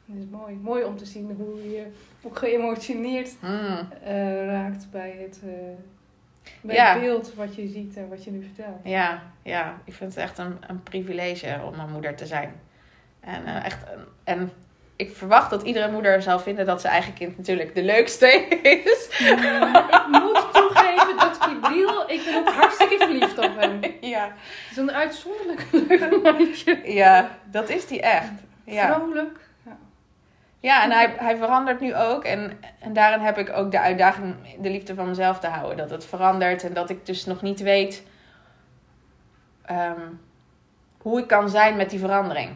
Het 0.07 0.17
is 0.19 0.25
mooi. 0.31 0.55
Mooi 0.63 0.85
om 0.85 0.97
te 0.97 1.05
zien 1.07 1.35
hoe 1.39 1.71
je 1.71 1.87
ook 2.23 2.39
geëmotioneerd 2.39 3.31
Mm. 3.41 3.89
eh, 4.05 4.47
raakt 4.47 4.87
bij 4.91 5.17
het, 5.23 5.41
eh, 5.45 5.51
bij 6.61 6.75
Ja. 6.75 6.93
het 6.93 7.01
beeld 7.03 7.35
wat 7.35 7.55
je 7.55 7.69
ziet 7.69 7.97
en 7.97 8.09
wat 8.09 8.25
je 8.25 8.31
nu 8.31 8.43
vertelt. 8.43 8.81
Ja, 8.83 9.23
ja, 9.43 9.81
ik 9.85 9.95
vind 9.95 10.15
het 10.15 10.23
echt 10.23 10.39
een, 10.39 10.57
een 10.67 10.83
privilege 10.83 11.61
om 11.73 11.79
een 11.81 11.91
moeder 11.93 12.15
te 12.15 12.27
zijn. 12.27 12.61
En, 13.21 13.45
eh, 13.47 13.65
echt, 13.65 13.85
en 14.25 14.51
ik 14.97 15.17
verwacht 15.17 15.51
dat 15.51 15.63
iedere 15.63 15.91
moeder 15.91 16.23
zal 16.23 16.39
vinden 16.39 16.67
dat 16.67 16.81
zijn 16.81 16.93
eigen 16.93 17.13
kind 17.13 17.37
natuurlijk 17.37 17.75
de 17.75 17.83
leukste 17.83 18.27
is. 18.63 19.09
ik 19.21 20.07
moet 20.09 20.47
toegeven 20.53 21.17
dat 21.17 21.39
Kibriel, 21.39 22.11
ik 22.11 22.25
ben 22.25 22.37
ook 22.37 22.49
hartstikke 22.49 22.97
verliefd 22.99 23.39
op 23.39 23.57
hem. 23.61 23.79
Het 23.83 23.93
Ja, 24.01 24.33
is 24.71 24.77
een 24.77 24.91
uitzonderlijk 24.93 25.67
leuk 25.71 26.23
mannetje. 26.23 26.81
ja 26.85 27.31
dat 27.51 27.69
is 27.69 27.87
die 27.87 28.01
echt. 28.01 28.31
Ja, 28.65 28.95
Vrolijk. 28.95 29.39
Ja. 30.61 30.83
en 30.83 30.91
hij, 30.91 31.15
hij 31.17 31.37
verandert 31.37 31.81
nu 31.81 31.97
ook. 31.97 32.25
En, 32.25 32.59
en 32.81 32.93
daarin 32.93 33.21
heb 33.21 33.39
ik 33.39 33.51
ook 33.53 33.71
de 33.71 33.81
uitdaging 33.81 34.35
de 34.61 34.71
liefde 34.71 34.95
van 34.95 35.09
mezelf 35.09 35.39
te 35.39 35.47
houden. 35.47 35.77
Dat 35.77 35.91
het 35.91 36.05
verandert 36.05 36.65
en 36.65 36.73
dat 36.73 36.91
ik 36.91 37.07
dus 37.07 37.25
nog 37.25 37.43
niet 37.43 37.61
weet 37.61 38.07
ehm, 39.65 40.01
hoe 40.99 41.19
ik 41.21 41.27
kan 41.27 41.49
zijn 41.49 41.77
met 41.77 41.91
die 41.91 41.99
verandering. 41.99 42.55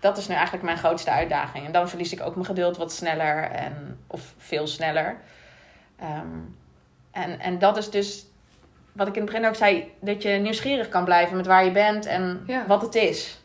Dat 0.00 0.16
is 0.18 0.28
nu 0.28 0.34
eigenlijk 0.34 0.64
mijn 0.64 0.78
grootste 0.78 1.10
uitdaging. 1.10 1.66
En 1.66 1.72
dan 1.72 1.88
verlies 1.88 2.12
ik 2.12 2.20
ook 2.22 2.34
mijn 2.34 2.46
geduld 2.46 2.76
wat 2.76 2.92
sneller. 2.92 3.42
En, 3.42 3.98
of 4.06 4.34
veel 4.36 4.66
sneller. 4.66 5.16
Ehm, 5.98 6.26
en, 7.10 7.40
en 7.40 7.58
dat 7.58 7.76
is 7.76 7.90
dus 7.90 8.26
wat 8.92 9.08
ik 9.08 9.14
in 9.16 9.22
het 9.22 9.30
begin 9.30 9.46
ook 9.46 9.54
zei. 9.54 9.92
Dat 10.00 10.22
je 10.22 10.28
nieuwsgierig 10.30 10.88
kan 10.88 11.04
blijven 11.04 11.36
met 11.36 11.46
waar 11.46 11.64
je 11.64 11.72
bent 11.72 12.06
en 12.06 12.42
Ja. 12.46 12.66
wat 12.66 12.82
het 12.82 12.94
is. 12.94 13.42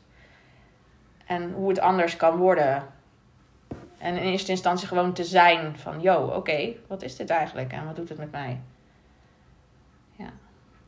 En 1.25 1.51
hoe 1.51 1.69
het 1.69 1.79
anders 1.79 2.15
kan 2.15 2.35
worden. 2.37 2.83
En 4.03 4.17
in 4.17 4.23
eerste 4.23 4.51
instantie 4.51 4.87
gewoon 4.87 5.13
te 5.13 5.23
zijn 5.23 5.77
van... 5.77 6.01
Yo, 6.01 6.33
oké, 6.35 6.73
wat 6.87 7.03
is 7.03 7.15
dit 7.15 7.29
eigenlijk? 7.29 7.71
En 7.71 7.85
wat 7.85 7.95
doet 7.95 8.09
het 8.09 8.17
met 8.17 8.31
mij? 8.31 8.59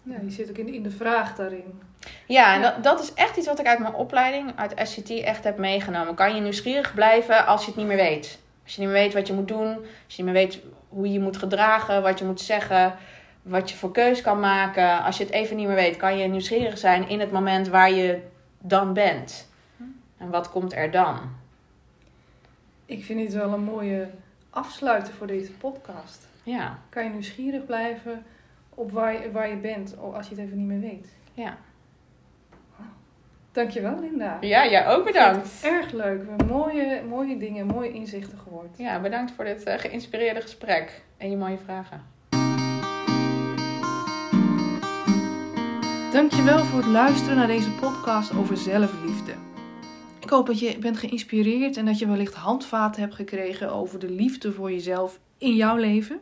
Ja, 0.07 0.15
je 0.23 0.31
zit 0.31 0.49
ook 0.49 0.57
in, 0.57 0.73
in 0.73 0.83
de 0.83 0.91
vraag 0.91 1.35
daarin. 1.35 1.81
Ja, 2.25 2.53
en 2.53 2.61
Ja. 2.61 2.71
Dat, 2.71 2.83
dat 2.83 3.01
is 3.01 3.13
echt 3.13 3.37
iets 3.37 3.47
wat 3.47 3.59
ik 3.59 3.65
uit 3.65 3.79
mijn 3.79 3.93
opleiding, 3.93 4.51
uit 4.55 4.73
SCT, 4.83 5.09
echt 5.09 5.43
heb 5.43 5.57
meegenomen. 5.57 6.15
Kan 6.15 6.35
je 6.35 6.41
nieuwsgierig 6.41 6.93
blijven 6.93 7.45
als 7.45 7.61
je 7.61 7.67
het 7.67 7.75
niet 7.75 7.87
meer 7.87 7.97
weet? 7.97 8.39
Als 8.63 8.75
je 8.75 8.81
niet 8.81 8.89
meer 8.89 8.99
weet 8.99 9.13
wat 9.13 9.27
je 9.27 9.33
moet 9.33 9.47
doen, 9.47 9.75
als 10.05 10.15
je 10.15 10.23
niet 10.23 10.33
meer 10.33 10.43
weet 10.43 10.59
hoe 10.89 11.07
je 11.07 11.13
je 11.13 11.19
moet 11.19 11.37
gedragen, 11.37 12.01
wat 12.01 12.19
je 12.19 12.25
moet 12.25 12.41
zeggen, 12.41 12.95
wat 13.41 13.69
je 13.69 13.75
voor 13.75 13.91
keus 13.91 14.21
kan 14.21 14.39
maken. 14.39 15.03
Als 15.03 15.17
je 15.17 15.23
het 15.23 15.33
even 15.33 15.55
niet 15.55 15.67
meer 15.67 15.75
weet, 15.75 15.97
kan 15.97 16.17
je 16.17 16.27
nieuwsgierig 16.27 16.77
zijn 16.77 17.09
in 17.09 17.19
het 17.19 17.31
moment 17.31 17.67
waar 17.67 17.91
je 17.91 18.21
dan 18.59 18.93
bent. 18.93 19.49
En 20.17 20.29
wat 20.29 20.49
komt 20.49 20.73
er 20.73 20.91
dan? 20.91 21.19
Ik 22.85 23.03
vind 23.03 23.19
dit 23.19 23.33
wel 23.33 23.53
een 23.53 23.63
mooie 23.63 24.09
afsluiter 24.49 25.13
voor 25.13 25.27
deze 25.27 25.51
podcast. 25.51 26.27
Ja, 26.43 26.79
Kan 26.89 27.03
je 27.03 27.09
nieuwsgierig 27.09 27.65
blijven 27.65 28.23
op 28.69 28.91
waar 28.91 29.13
je, 29.21 29.31
waar 29.31 29.49
je 29.49 29.55
bent 29.55 29.97
als 29.97 30.27
je 30.29 30.35
het 30.35 30.43
even 30.45 30.57
niet 30.57 30.67
meer 30.67 30.79
weet. 30.79 31.07
ja. 31.33 31.57
Dankjewel 33.51 33.99
Linda. 33.99 34.37
Ja, 34.41 34.67
jij 34.69 34.87
ook 34.87 35.05
bedankt. 35.05 35.63
Erg 35.63 35.91
leuk. 35.91 36.21
Mooie, 36.47 37.01
mooie 37.09 37.37
dingen, 37.37 37.65
mooie 37.65 37.91
inzichten 37.93 38.37
gehoord. 38.37 38.77
Ja, 38.77 38.99
bedankt 39.01 39.31
voor 39.31 39.45
dit 39.45 39.63
eh, 39.63 39.79
geïnspireerde 39.79 40.41
gesprek 40.41 41.01
en 41.17 41.29
je 41.29 41.37
mooie 41.37 41.57
vragen. 41.57 42.01
Dankjewel 46.11 46.57
voor 46.63 46.79
het 46.79 46.87
luisteren 46.87 47.37
naar 47.37 47.47
deze 47.47 47.71
podcast 47.71 48.35
over 48.35 48.57
zelfliefde. 48.57 49.33
Ik 50.25 50.31
hoop 50.31 50.45
dat 50.45 50.59
je 50.59 50.77
bent 50.77 50.97
geïnspireerd 50.97 51.77
en 51.77 51.85
dat 51.85 51.99
je 51.99 52.07
wellicht 52.07 52.33
handvaten 52.33 53.01
hebt 53.01 53.15
gekregen 53.15 53.71
over 53.71 53.99
de 53.99 54.09
liefde 54.09 54.51
voor 54.51 54.71
jezelf 54.71 55.19
in 55.37 55.55
jouw 55.55 55.75
leven. 55.75 56.19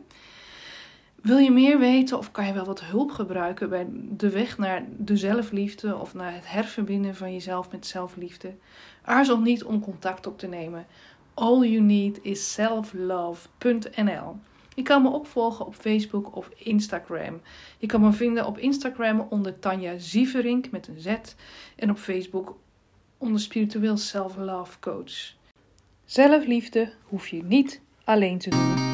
Wil 1.22 1.38
je 1.38 1.50
meer 1.50 1.78
weten 1.78 2.18
of 2.18 2.30
kan 2.30 2.46
je 2.46 2.52
wel 2.52 2.64
wat 2.64 2.80
hulp 2.80 3.10
gebruiken 3.10 3.68
bij 3.68 3.86
de 3.90 4.30
weg 4.30 4.58
naar 4.58 4.84
de 4.96 5.16
zelfliefde 5.16 5.96
of 5.96 6.14
naar 6.14 6.34
het 6.34 6.50
herverbinden 6.50 7.14
van 7.14 7.32
jezelf 7.32 7.70
met 7.70 7.86
zelfliefde? 7.86 8.54
Aarzel 9.02 9.38
niet 9.38 9.64
om 9.64 9.80
contact 9.80 10.26
op 10.26 10.38
te 10.38 10.46
nemen. 10.46 10.86
All 11.34 11.58
you 11.58 11.80
need 11.80 12.18
is 12.22 12.52
selflove.nl. 12.52 14.36
Je 14.74 14.82
kan 14.82 15.02
me 15.02 15.08
opvolgen 15.08 15.66
op 15.66 15.74
Facebook 15.74 16.36
of 16.36 16.50
Instagram. 16.56 17.40
Je 17.78 17.86
kan 17.86 18.00
me 18.00 18.12
vinden 18.12 18.46
op 18.46 18.58
Instagram 18.58 19.26
onder 19.30 19.58
Tanja 19.58 19.98
Zieverink 19.98 20.70
met 20.70 20.88
een 20.88 21.00
Z 21.00 21.16
en 21.76 21.90
op 21.90 21.98
Facebook 21.98 22.56
onder 23.24 23.40
Spiritueel 23.40 23.96
Self 23.96 24.36
Love 24.36 24.78
Coach. 24.80 25.34
Zelfliefde 26.04 26.92
hoef 27.04 27.28
je 27.28 27.42
niet 27.42 27.80
alleen 28.04 28.38
te 28.38 28.50
doen. 28.50 28.93